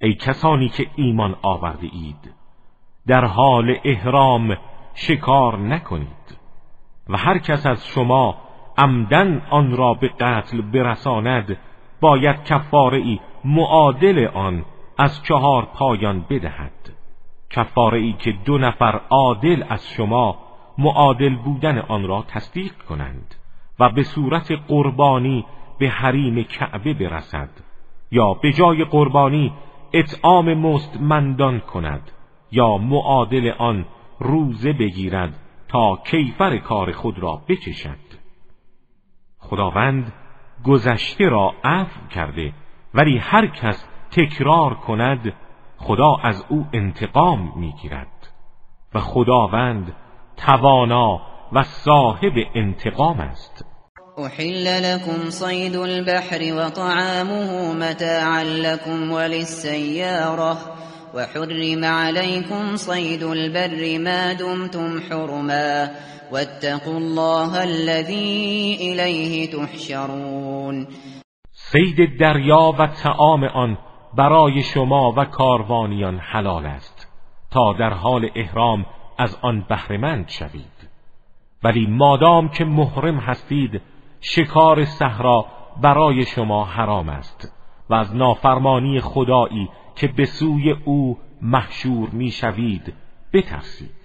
[0.00, 2.34] ای کسانی که ایمان آورده اید
[3.06, 4.56] در حال احرام
[4.94, 6.38] شکار نکنید.
[7.08, 8.34] و هر کس از شما
[8.78, 11.56] عمدن آن را به قتل برساند
[12.00, 14.64] باید کفاره ای معادل آن
[14.98, 16.72] از چهار پایان بدهد.
[17.50, 20.38] کفاره ای که دو نفر عادل از شما
[20.78, 23.34] معادل بودن آن را تصدیق کنند
[23.78, 25.44] و به صورت قربانی
[25.78, 27.48] به حریم کعبه برسد
[28.10, 29.52] یا به جای قربانی
[29.92, 32.10] اطعام مستمندان کند
[32.52, 33.86] یا معادل آن
[34.18, 38.08] روزه بگیرد تا کیفر کار خود را بچشد.
[39.38, 40.12] خداوند
[40.64, 42.52] گذشته را عفو کرده
[42.94, 45.34] ولی هر کس تکرار کند
[45.76, 48.32] خدا از او انتقام می‌گیرد.
[48.94, 49.96] و خداوند
[50.36, 51.20] توانا
[51.52, 53.67] و صاحب انتقام است.
[54.26, 60.58] احل لكم صيد البحر وطعامه متاعا لكم وللسيارة
[61.14, 65.90] وحرم عليكم صيد البر ما دمتم حرما
[66.32, 70.86] واتقوا الله الذي إليه تحشرون
[71.52, 73.78] سید دریا و تعام آن
[74.14, 77.08] برای شما و کاروانیان حلال است
[77.50, 78.86] تا در حال احرام
[79.18, 80.78] از آن بهرهمند شوید.
[81.64, 83.82] ولی مادام که محرم هستید
[84.20, 85.46] شکار صحرا
[85.82, 87.52] برای شما حرام است
[87.90, 92.94] و از نافرمانی خدایی که به سوی او محشور می‌شوید
[93.32, 93.98] بترسید.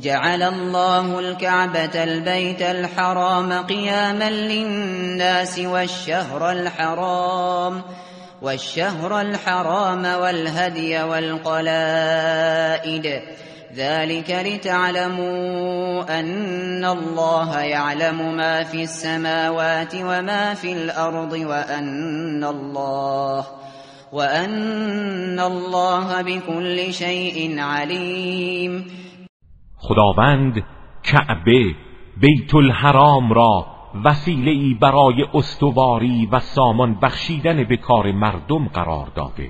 [0.00, 7.84] جعل الله الكعبة البيت الحرام قياما للناس والشهر الحرام
[8.42, 12.28] والشهر الحرام والهدي والقلائد
[13.78, 23.46] ذلك لتعلموا أن الله يعلم ما في السماوات وما في الأرض وأن الله
[24.12, 28.84] وأن الله بكل شيء عليم.
[29.78, 30.64] خداوند
[31.02, 31.74] کعبه
[32.16, 33.66] بیت الحرام را
[34.04, 39.48] وسیله ای برای استواری و سامان بخشیدن به کار مردم قرار داده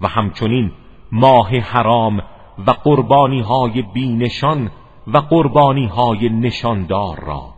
[0.00, 0.72] و همچنین
[1.12, 2.22] ماه حرام
[2.66, 4.70] و قربانی های بینشان
[5.06, 7.54] و قربانی های نشاندار را.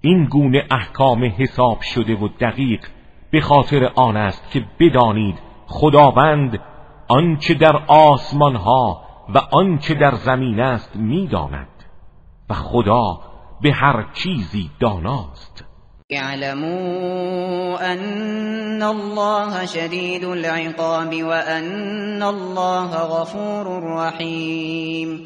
[0.00, 2.86] این گونه احکام حساب شده و دقیق
[3.30, 6.60] به خاطر آن است که بدانید خداوند
[7.08, 9.00] آنچه در آسمان ها
[9.34, 11.68] و آنچه در زمین است می‌داند
[12.50, 13.18] و خدا
[13.62, 15.73] به هر چیزی داناست.
[16.16, 23.66] اعلموا ان الله شدید العقاب و ان الله غفور
[23.96, 25.24] رحیم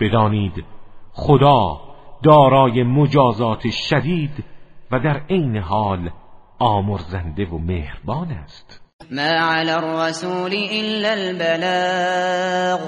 [0.00, 0.64] بدانید
[1.12, 1.80] خدا
[2.24, 4.44] دارای مجازات شدید
[4.90, 6.10] و در عین حال
[6.58, 8.82] آمرزنده و مهربان است.
[9.10, 12.80] ما علی الرسول الا البلاغ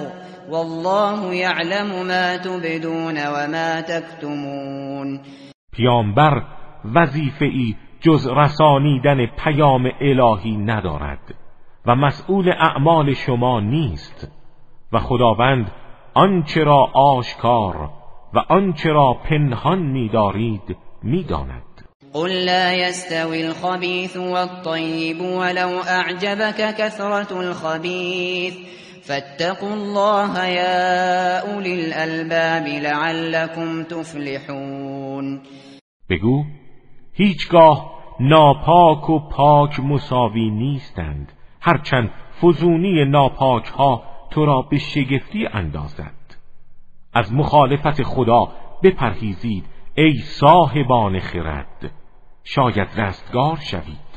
[0.50, 5.20] والله یعلم ما تبدون و ما تکتمون
[5.72, 6.42] پیامبر
[6.94, 11.34] وظیفه ای جز رسانیدن پیام الهی ندارد
[11.86, 14.28] و مسئول اعمال شما نیست
[14.92, 15.70] و خداوند
[16.14, 17.90] آنچه را آشکار
[18.34, 21.62] و آنچه را پنهان می‌دارید می‌داند.
[22.12, 28.54] قل لا يستوي الخبيث والطيب ولو أعجبك كثرة الخبيث.
[29.02, 35.40] فاتقوا الله يا أولي الألباب لعلكم تفلحون.
[36.10, 36.44] بگو
[37.14, 42.10] هیچگاه ناپاک و پاک مساوی نیستند هرچند
[42.42, 46.14] فزونی ناپاک ها تو را به شگفتی اندازد.
[47.14, 48.48] از مخالفت خدا
[48.82, 49.64] بپرهیزید
[49.94, 51.90] ای صاحبان خرد.
[52.44, 54.14] شاید رستگار شوید.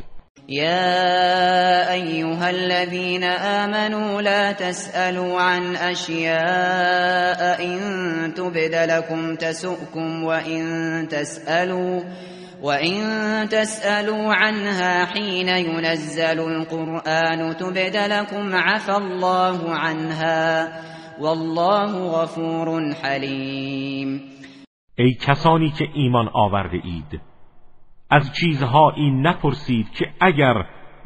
[0.49, 12.02] يا أيها الذين آمنوا لا تسألوا عن أشياء إن تبد لكم تسؤكم وإن تسألوا
[12.63, 13.01] وإن
[13.49, 20.67] تسألوا عنها حين ينزل القرآن تبد لكم عفى الله عنها
[21.21, 24.21] والله غفور حلیم
[24.97, 27.21] ای کسانی که ایمان آورده اید
[28.09, 30.65] از چیزهایی نپرسید که اگر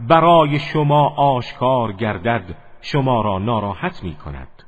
[0.10, 4.64] برای شما آشکار گردد شما را ناراحت می کند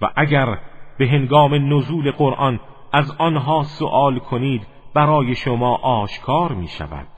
[0.00, 0.58] و اگر
[0.98, 2.60] به هنگام نزول قرآن
[2.92, 7.08] از آنها سؤال کنید برای شما آشکار می شود.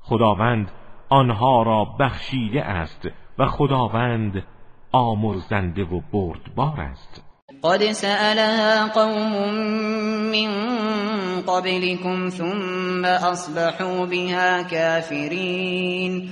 [0.00, 0.70] خداوند
[1.08, 3.08] آنها را بخشیده است
[3.38, 4.44] و خداوند
[4.92, 7.24] آمرزنده و بردبار است.
[7.64, 9.32] قد سألها قوم
[10.30, 10.50] من
[11.40, 16.30] قبلكم ثم اصبحوا بها كافرین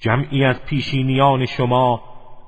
[0.00, 2.02] جمعی از پیشینیان شما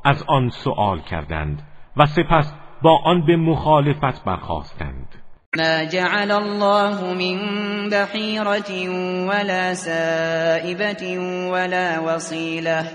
[0.04, 1.62] از آن سؤال کردند
[1.96, 5.19] و سپس با آن به مخالفت برخواستند
[5.56, 7.38] ما جعل الله من
[7.90, 8.70] بحیرة
[9.26, 11.18] ولا سائبة
[11.50, 12.86] ولا وصیله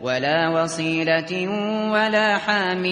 [0.00, 1.48] ولا وصيلة
[1.92, 2.84] ولا حام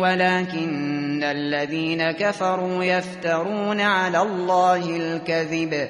[0.00, 5.88] ولكن الذين كفروا يفترون على الله الكذب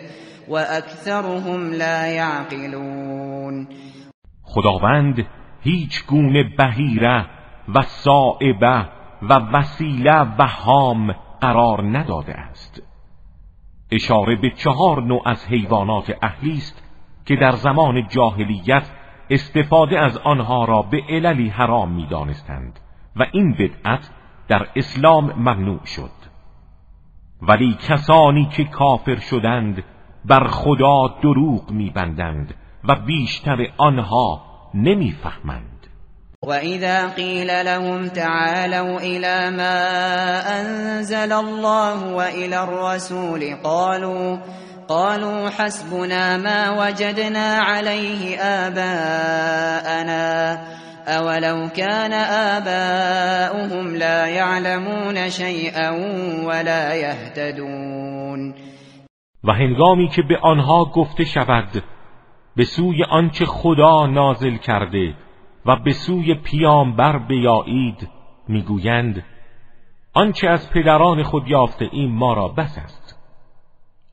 [0.49, 3.69] وأكثرهم لا يعقلون.
[4.45, 5.27] خداوند
[5.62, 7.27] هیچ گونه بهیره
[7.74, 8.87] و صائبه
[9.23, 12.82] و وسیله و حام قرار نداده است.
[13.90, 16.82] اشاره به چهار نوع از حیوانات اهلی است
[17.27, 18.90] که در زمان جاهلیت
[19.31, 22.81] استفاده از آنها را به عللی حرام می دانستند
[23.16, 24.10] و این بدعت
[24.48, 26.10] در اسلام ممنوع شد.
[27.43, 29.85] ولی کسانی که کافر شدند
[30.24, 32.55] بر خدا دروغ میبندند
[32.85, 34.43] و بیشتر آنها
[34.74, 35.76] نمی‌فهمند.
[36.43, 39.81] وَإِذَا قِيلَ لَهُمْ تَعَالَوْا إِلَى مَا
[40.61, 44.39] أَنزَلَ اللَّهُ وَإِلَى الرَّسُولِ قَالُوا
[44.89, 50.27] قالوا حسبنا ما وجدنا عليه آباءنا
[51.07, 52.13] أولو كان
[52.53, 55.91] آباؤهم لا يعلمون شيئا
[56.45, 58.55] ولا يهتدون.
[59.45, 61.83] و هنگامی که به آنها گفته شود
[62.57, 65.15] به سوی آنچه خدا نازل کرده
[65.66, 68.09] و به سوی پیامبر بیایید
[68.48, 69.24] می‌گویند
[70.14, 73.18] آنچه از پدران خود یافته این ما را بس است.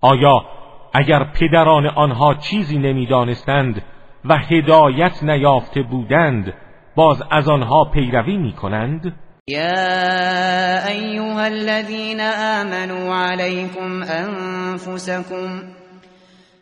[0.01, 0.45] آیا
[0.93, 3.81] اگر پدران آنها چیزی نمی‌دانستند
[4.25, 6.53] و هدایت نیافته بودند
[6.95, 9.15] باز از آنها پیروی می‌کنند؟
[9.47, 15.61] یا ایها الذين آمنوا عليكم انفسكم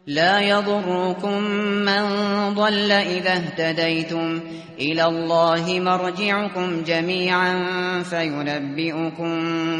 [0.07, 1.41] لا يضركم
[1.85, 2.03] من
[2.55, 4.41] ضل اذا اهتديتم
[4.79, 7.53] الى الله مرجعكم جميعا
[8.03, 9.31] فينبئكم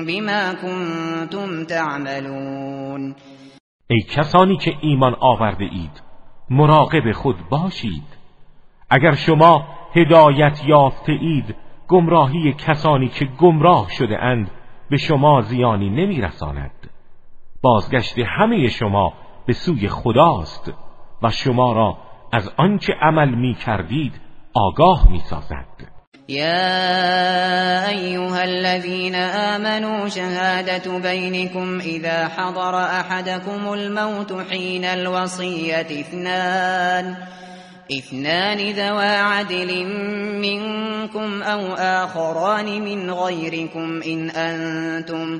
[0.05, 3.15] بما كنتم تعملون.
[3.89, 6.01] ای کسانی که ایمان آورده اید
[6.49, 8.17] مراقب خود باشید.
[8.89, 11.55] اگر شما هدایت یافته اید
[11.87, 14.51] گمراهی کسانی که گمراه شده اند
[14.89, 16.89] به شما زیانی نمیرساند.
[17.61, 19.13] بازگشت همه شما
[19.47, 20.71] به سوی خداست
[21.23, 21.97] و شما را
[22.33, 24.13] از آنچه عمل می کردید
[24.53, 25.91] آگاه می سازد.
[26.29, 37.15] يا أيها الذين آمنوا شهادة بينكم إذا حضر أحدكم الموت حين الوصية اثنان
[37.91, 39.85] اثنان ذوى عدل
[40.41, 45.39] منكم أو آخران من غيركم إن أنتم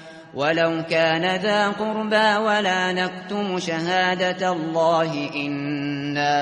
[0.35, 6.35] ولو كان ذا قربا ولا نكتم شهادة الله إنا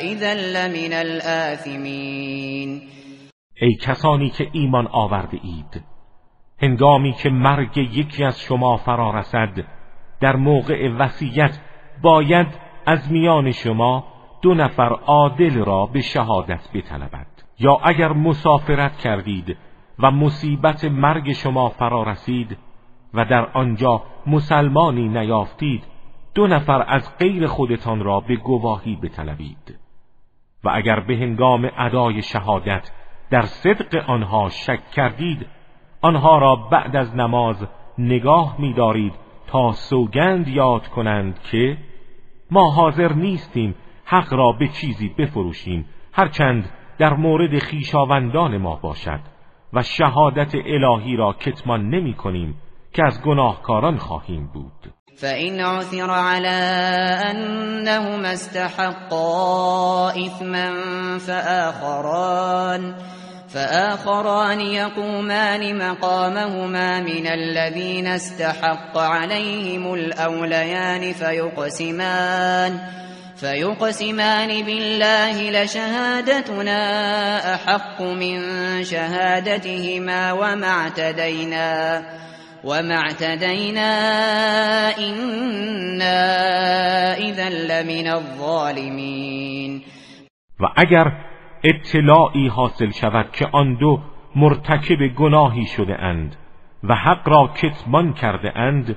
[0.00, 2.82] إذا لمن الآثمين.
[3.60, 5.84] ای کسانی که ایمان آورده اید
[6.62, 9.64] هنگامی که مرگ یکی از شما فرا رسد
[10.20, 11.58] در موقع وصیت
[12.02, 12.46] باید
[12.86, 14.04] از میان شما
[14.42, 17.26] دو نفر عادل را به شهادت بطلبد.
[17.58, 19.56] یا اگر مسافرت کردید
[19.98, 22.58] و مصیبت مرگ شما فرا رسید
[23.16, 25.84] و در آنجا مسلمانی نیافتید
[26.34, 29.78] دو نفر از غیر خودتان را به گواهی بطلبید.
[30.64, 32.92] و اگر به هنگام ادای شهادت
[33.30, 35.46] در صدق آنها شک کردید
[36.00, 37.66] آنها را بعد از نماز
[37.98, 39.12] نگاه می‌دارید
[39.46, 41.78] تا سوگند یاد کنند که
[42.50, 43.74] ما حاضر نیستیم
[44.04, 49.20] حق را به چیزی بفروشیم هرچند در مورد خیشاوندان ما باشد
[49.72, 52.54] و شهادت الهی را کتمان نمی کنیم
[52.96, 54.92] که از گناهکاران خواهیم بود.
[55.16, 56.48] فإن عثر على
[57.30, 60.70] أنهما استحقا إثما
[61.18, 62.94] فآخران
[63.48, 72.80] فآخران يقومان مقامهما من الذين استحق عليهم الأوليان فيقسمان
[73.36, 76.74] فيقسمان بالله لشهادتنا
[77.54, 78.40] أحق من
[78.84, 82.02] شهادتهما وما اعتدينا
[82.64, 83.90] وما اعتدينا
[84.98, 86.18] إنا
[87.14, 89.82] إذا لمن الظالمين.
[90.60, 91.12] و اگر
[91.64, 94.00] اطلاعی حاصل شود که آن دو
[94.36, 96.36] مرتکب گناهی شده اند
[96.82, 98.96] و حق را کتمان کرده اند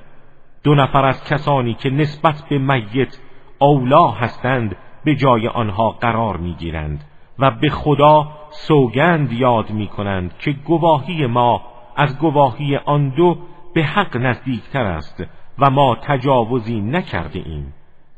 [0.64, 3.18] دو نفر از کسانی که نسبت به میت
[3.58, 7.04] اولا هستند به جای آنها قرار می‌گیرند
[7.38, 11.69] و به خدا سوگند یاد می کنند که گواهی ما
[12.00, 13.38] از گواهی آن دو
[13.74, 15.24] به حق نزدیکتر است
[15.58, 17.74] و ما تجاوزی نکرده ایم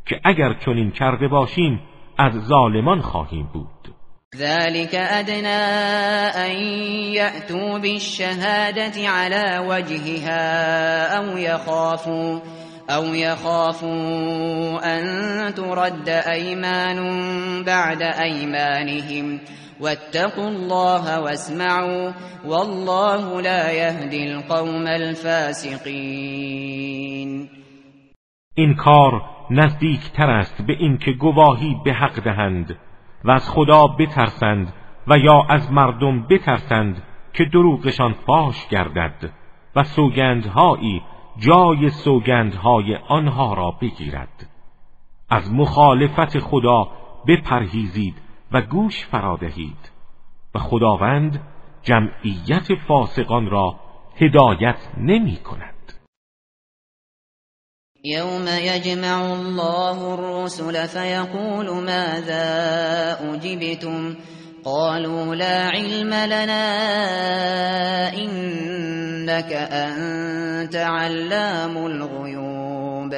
[0.06, 1.80] که اگر چنین کرده باشیم
[2.18, 3.94] از ظالمان خواهیم بود.
[4.36, 5.62] ذلك أدنى
[6.36, 6.52] أن
[7.12, 12.40] يأتوا بالشهادة على وجهها أو يخافوا
[12.90, 16.98] أو يخافوا أن ترد أيمان
[17.64, 19.40] بعد أيمانهم.
[19.82, 22.12] واتقوا الله واسمعوا
[22.44, 26.32] والله لا يهدي القوم الفاسقين.
[28.54, 32.78] این کار نزدیکتر است به اینکه گواهی به حق دهند
[33.24, 34.72] و از خدا بترسند
[35.06, 37.02] و یا از مردم بترسند
[37.32, 39.30] که دروغشان فاش گردد
[39.76, 41.02] و سوگندهایی
[41.38, 44.46] جای سوگندهای آنها را بگیرد.
[45.30, 46.88] از مخالفت خدا
[47.28, 48.21] بپرهیزید
[48.52, 49.90] و گوش فرادهید
[50.54, 51.40] و خداوند
[51.82, 53.80] جمعیت فاسقان را
[54.20, 55.72] هدایت نمی کند.
[58.04, 62.44] يوم يجمع الله الرسل فيقول ماذا
[63.34, 64.16] أجبتم
[64.64, 66.64] قالوا لا علم لنا
[68.14, 73.14] إنك أنت علام الغيوب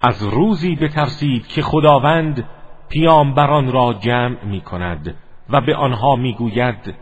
[0.00, 2.44] از روزی بترسید که خداوند
[2.92, 5.14] پیامبران را جمع می کند
[5.50, 6.94] و به آنها می گوید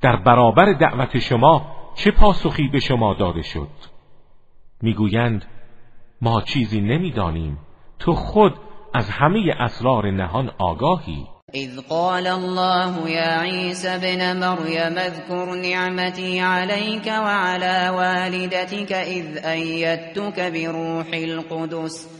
[0.00, 3.68] در برابر دعوت شما چه پاسخی به شما داده شد؟
[4.82, 5.44] می‌گویند
[6.20, 7.58] ما چیزی نمی‌دانیم
[7.98, 8.54] تو خود
[8.94, 11.26] از همه اسرار نهان آگاهی.
[11.54, 21.06] اذ قال الله يا عيسى ابن مريم اذكر نعمتي عليك وعلى والدتك اذ ايدتك بروح
[21.12, 22.19] القدس.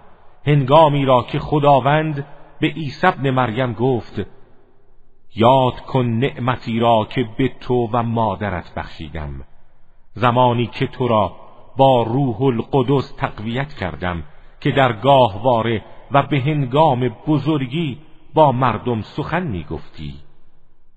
[0.45, 2.25] هنگامی را که خداوند
[2.59, 4.21] به عیسی ابن مریم گفت
[5.35, 9.43] یاد کن نعمتی را که به تو و مادرت بخشیدم.
[10.13, 11.35] زمانی که تو را
[11.77, 14.23] با روح القدس تقویت کردم
[14.59, 17.97] که در گاهواره و به هنگام بزرگی
[18.33, 20.13] با مردم سخن می گفتی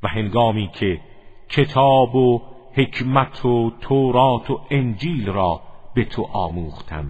[0.02, 1.00] و هنگامی که
[1.48, 2.42] کتاب و
[2.72, 5.60] حکمت و تورات و انجیل را
[5.94, 7.06] به تو آموختم.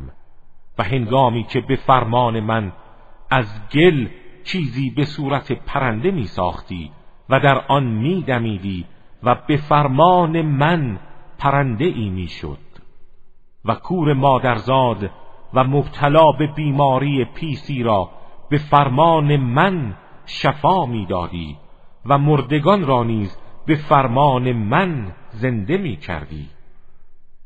[0.78, 2.72] و هنگامی که به فرمان من
[3.30, 4.08] از گل
[4.44, 6.90] چیزی به صورت پرنده می ساختی
[7.28, 8.84] و در آن می دمیدی
[9.22, 10.98] و به فرمان من
[11.38, 12.58] پرنده ای می شد
[13.64, 15.10] و کور مادرزاد
[15.54, 18.10] و مبتلا به بیماری پیسی را
[18.50, 19.96] به فرمان من
[20.26, 21.56] شفا می‌دادی
[22.06, 26.48] و مردگان را نیز به فرمان من زنده می کردی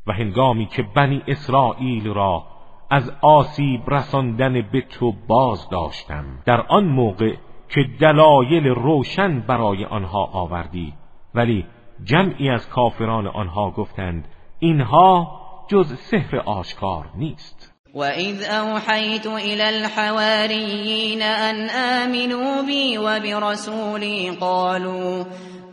[0.07, 2.43] و هنگامی که بنی اسرائیل را
[2.89, 6.25] از آسیب رساندن به تو باز داشتم.
[6.45, 7.35] در آن موقع
[7.69, 10.93] که دلایل روشن برای آنها آوردی.
[11.35, 11.65] ولی
[12.03, 14.27] جمعی از کافران آنها گفتند
[14.59, 17.68] اینها جز سحر آشکار نیست.
[17.93, 25.23] وَإِذْ أَوْحَيْتُ إِلَى الْحَوَارِيِّينَ أَنْ آمِنُوا بِي وَبِرَسُولِي قَالُوا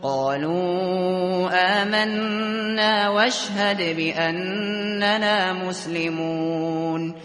[0.01, 1.49] قالوا
[1.81, 7.15] آمنا واشهد بأننا مسلمون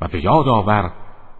[0.00, 0.90] و به یاد آور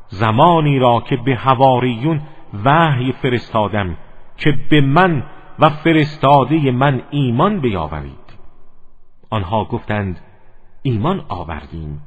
[0.08, 2.20] زمانی را که به هواریون
[2.64, 3.96] وحی فرستادم
[4.36, 5.22] که به من
[5.58, 8.26] و فرستاده من ایمان بیاورید.
[9.30, 10.20] آنها گفتند
[10.82, 12.02] ایمان آوردیم.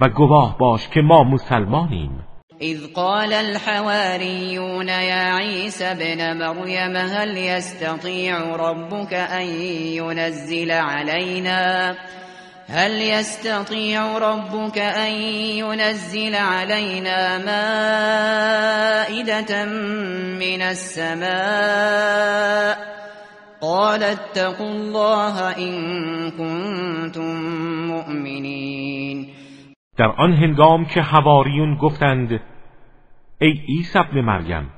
[0.00, 2.24] و گواه باش که ما مسلمانیم.
[2.60, 9.46] اذ قال الحواريون يا عيسى ابن مريم هل يستطيع ربك ان
[9.96, 11.96] ينزل علينا
[12.68, 17.38] هل يستطيع ربك أن ينزل علينا
[19.08, 19.64] مائدة
[20.40, 22.04] من السماء؟
[23.60, 27.34] قال اتقوا الله إن كنتم
[27.86, 29.33] مؤمنين
[29.96, 32.40] در آن هنگام که هواریون گفتند
[33.40, 34.70] ای عیسی ابن مریم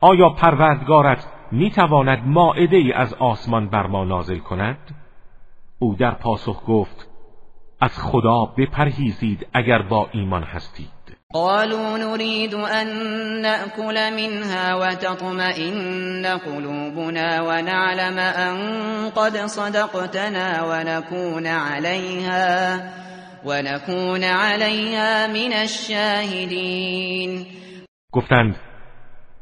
[0.00, 4.78] آیا پروردگارت می‌تواند ماعده ای از آسمان بر ما نازل کند؟
[5.78, 7.08] او در پاسخ گفت
[7.80, 10.88] از خدا بپرهیزید اگر با ایمان هستید.
[11.34, 12.86] قالوا نريد أن
[13.42, 18.56] نأكل منها وتطمئن قلوبنا ونعلم أن
[19.10, 22.78] قد صدقتنا ونكون عليها.
[23.44, 27.46] ونكون عليها من الشاهدين.
[28.12, 28.56] گفتند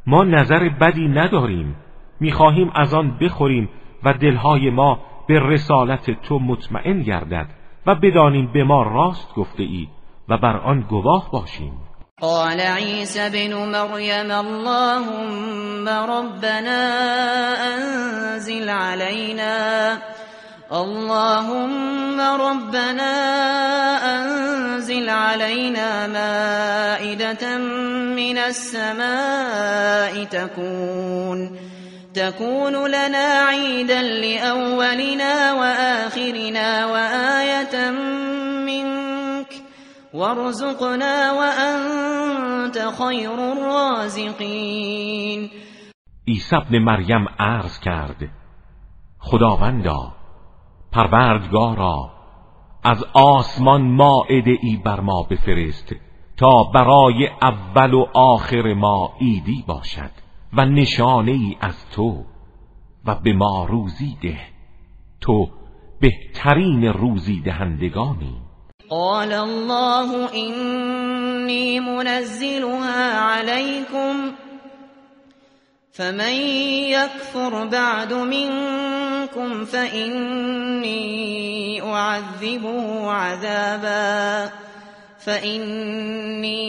[0.07, 1.77] ما نظر بدی نداریم.
[2.21, 3.69] می‌خواهیم از آن بخوریم
[4.05, 4.99] و دلهای ما
[5.29, 7.47] به رسالت تو مطمئن گردد
[7.87, 9.89] و بدانیم به ما راست گفته ای
[10.29, 11.73] و بر آن گواه باشیم.
[12.21, 16.83] قال عيسى بن مريم اللهم ربنا
[17.75, 19.99] انزل علينا
[20.73, 23.13] اللهم ربنا
[24.17, 27.59] انزل علينا مائدة
[28.17, 31.59] من السماء تكون
[32.15, 37.91] تكون لنا عيدا لأولنا وآخرنا وآية
[38.65, 39.53] منك
[40.15, 45.51] وارزقنا وأنت خير الرازقين
[46.29, 48.31] عیسی ابن مریم عرض کرد
[49.21, 50.22] خداوندا
[50.93, 52.11] پروردگارا
[52.85, 55.95] از آسمان ماعده ای بر ما بفرست
[56.37, 60.11] تا برای اول و آخر ما ایدی باشد
[60.53, 62.25] و نشانه ای از تو
[63.07, 64.39] و به ما روزی ده.
[65.21, 65.49] تو
[66.01, 68.43] بهترین روزی دهندگانی.
[68.89, 74.35] قال الله اینی منزلها علیکم
[75.93, 76.35] فمن
[76.89, 80.93] يكفر بعد منكم فإني
[81.83, 84.51] أعذبه عذابا
[85.19, 86.63] فإني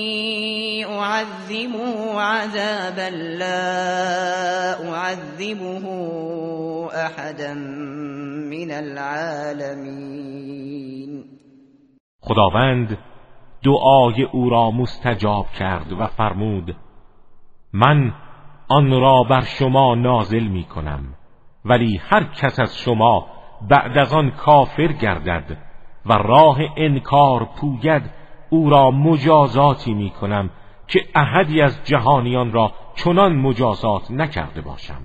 [0.85, 5.85] أعذبه عذابا لا أعذبه
[7.05, 7.53] أحدا
[8.51, 10.33] من العالمين
[12.21, 12.97] خداوند
[13.63, 16.75] دعای او را مستجاب کرد و فرمود
[17.73, 18.11] من
[18.67, 21.15] آن را بر شما نازل می کنم
[21.65, 23.27] ولی هر کس از شما
[23.69, 25.57] بعد از آن کافر گردد
[26.05, 28.03] و راه انکار پوید
[28.49, 30.49] او را مجازاتی می کنم
[30.87, 35.01] که احدی از جهانیان را چنان مجازات نکرده باشم.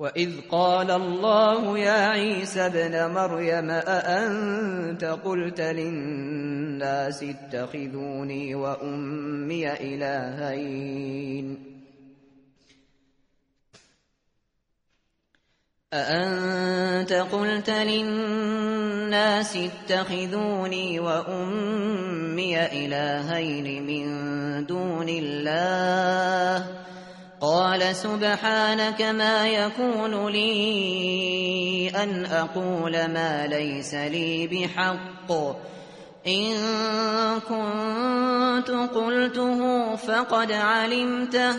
[0.00, 11.79] وإذ قال الله يا عيسى ابن مريم أأنت قلت للناس اتخذوني وأمي إلهين
[15.92, 24.06] أأنت قلت للناس اتخذوني وأمي إلهين من
[24.66, 26.66] دون الله؟
[27.40, 35.32] قال سبحانك ما يكون لي أن أقول ما ليس لي بحق.
[36.26, 36.54] إن
[37.48, 41.54] كنت قلته فقد علمته.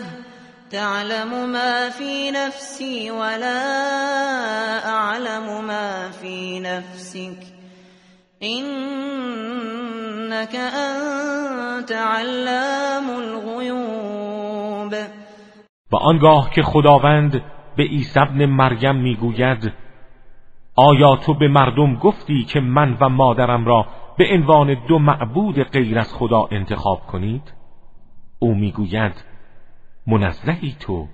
[0.72, 3.60] تعلم ما في نفسي ولا
[4.88, 7.42] أعلم ما في نفسك.
[8.42, 8.64] إنك
[10.56, 14.94] أنت علام الغيوب.
[15.92, 17.42] و آنگاه که خداوند
[17.76, 19.72] به عیسی ابن مریم می‌گوید
[20.76, 23.86] آیا تو به مردم گفتی که من و مادرم را
[24.18, 27.52] به عنوان دو معبود غیر از خدا انتخاب کنید؟
[28.38, 29.31] او می‌گوید
[30.06, 31.08] منزهی تو.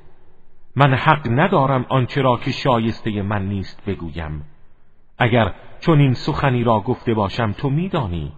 [0.77, 4.45] من حق ندارم آنچه را که شایسته من نیست بگویم.
[5.19, 8.33] اگر چون این سخنی را گفته باشم تو میدانی.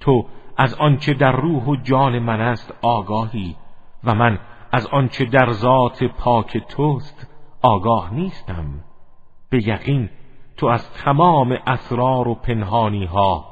[0.00, 3.56] تو از آنچه در روح و جان من است آگاهی
[4.04, 4.38] و من
[4.72, 7.28] از آنچه در ذات پاک توست
[7.62, 8.64] آگاه نیستم.
[9.50, 10.10] به یقین
[10.56, 13.51] تو از تمام اسرار و پنهانی ها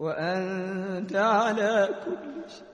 [0.00, 2.68] وأنت على كل شيء.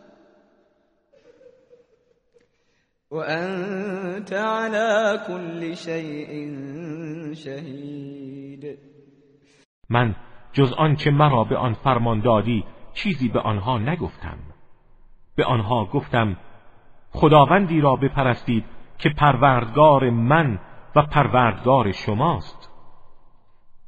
[3.11, 6.33] وأنت على كل شيء
[7.35, 8.79] شهید
[9.91, 10.15] من
[10.53, 12.65] جز آنچه مرا به آن فرمان دادی
[12.95, 14.39] چیزی به آنها نگفتم.
[15.37, 16.37] به آنها گفتم
[17.11, 18.65] خداوندی را بپرستید
[18.99, 20.61] که پروردگار من
[20.97, 22.71] و پروردگار شماست.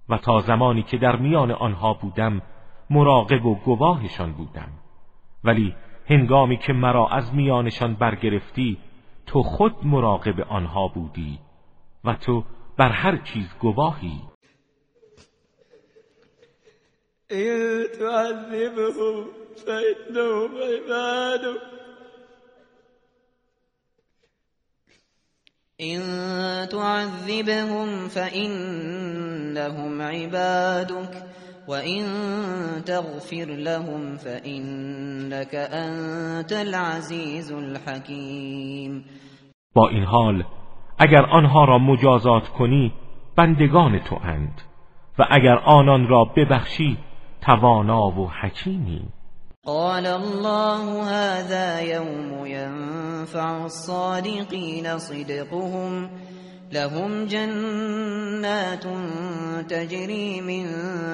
[0.08, 2.42] و تا زمانی که در میان آنها بودم
[2.90, 4.68] مراقب و گواهشان بودم.
[5.44, 5.74] ولی
[6.06, 8.78] هنگامی که مرا از میانشان برگرفتی
[9.26, 11.38] تو خود مراقب آنها بودی
[12.04, 12.44] و تو
[12.76, 14.20] بر هر چیز گواهی.
[17.30, 19.24] این تعذبهم
[19.66, 21.76] فإنهم عبادك
[25.80, 26.00] إن
[26.66, 31.22] تعذبهم فإنهم عبادك
[31.68, 32.04] وإن
[32.84, 39.04] تغفر لهم فإنك أنت العزیز الحکیم
[39.74, 40.44] با این حال
[40.98, 42.92] اگر آنها را مجازات کنی
[43.36, 44.62] بندگان تو اند.
[45.18, 46.98] و اگر آنان را ببخشی
[47.40, 49.02] توانا و حکیمی.
[49.64, 56.10] قال الله هذا يوم ينفع الصادقين صدقهم
[56.72, 58.84] لهم جنات
[59.68, 60.66] تجري من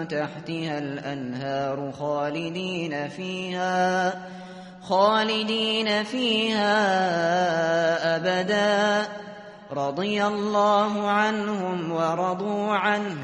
[0.08, 4.12] تحتها الأنهار خالدين فيها
[4.82, 6.76] خالدين فيها
[8.16, 9.08] أبدا.
[9.72, 13.16] رضي الله عنهم ورضوا عنه.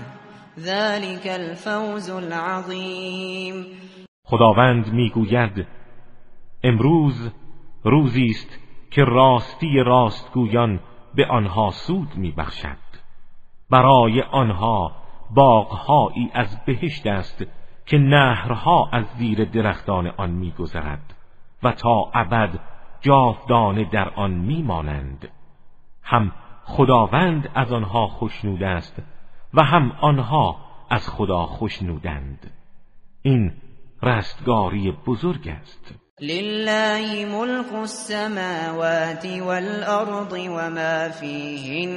[0.59, 3.67] ذلك الفوز العظيم.
[4.25, 5.67] خداوند میگوید
[6.65, 7.15] امروز
[7.85, 8.49] روزی است
[8.91, 10.81] که راستی راستگویان
[11.19, 12.77] به آنها سود میبخشد.
[13.71, 14.93] برای آنها
[15.35, 17.45] باغهایی از بهشت است
[17.87, 21.15] که نهرها از زیر درختان آن میگذرد
[21.63, 22.61] و تا ابد
[23.01, 25.29] جاودانه در آن میمانند.
[26.03, 26.33] هم
[26.65, 29.03] خداوند از آنها خوشنود است
[29.55, 30.57] و هم آنها
[30.91, 32.51] از خدا خوشنودند
[33.23, 33.53] این
[34.03, 36.08] رستگاری بزرگ است.
[36.21, 41.95] لله ملك السماوات والأرض وما فيهن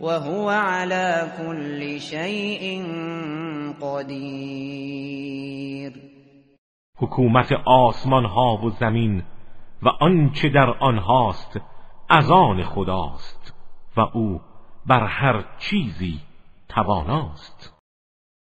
[0.00, 2.82] وهو على كل شيء
[3.80, 5.34] قدیر
[6.98, 9.22] حکومت آسمان ها و زمین
[9.82, 11.60] و آنچه در آنهاست
[12.10, 13.54] از آن خداست
[13.96, 14.40] و او
[14.86, 16.20] بر هر چیزی
[16.68, 17.73] تواناست.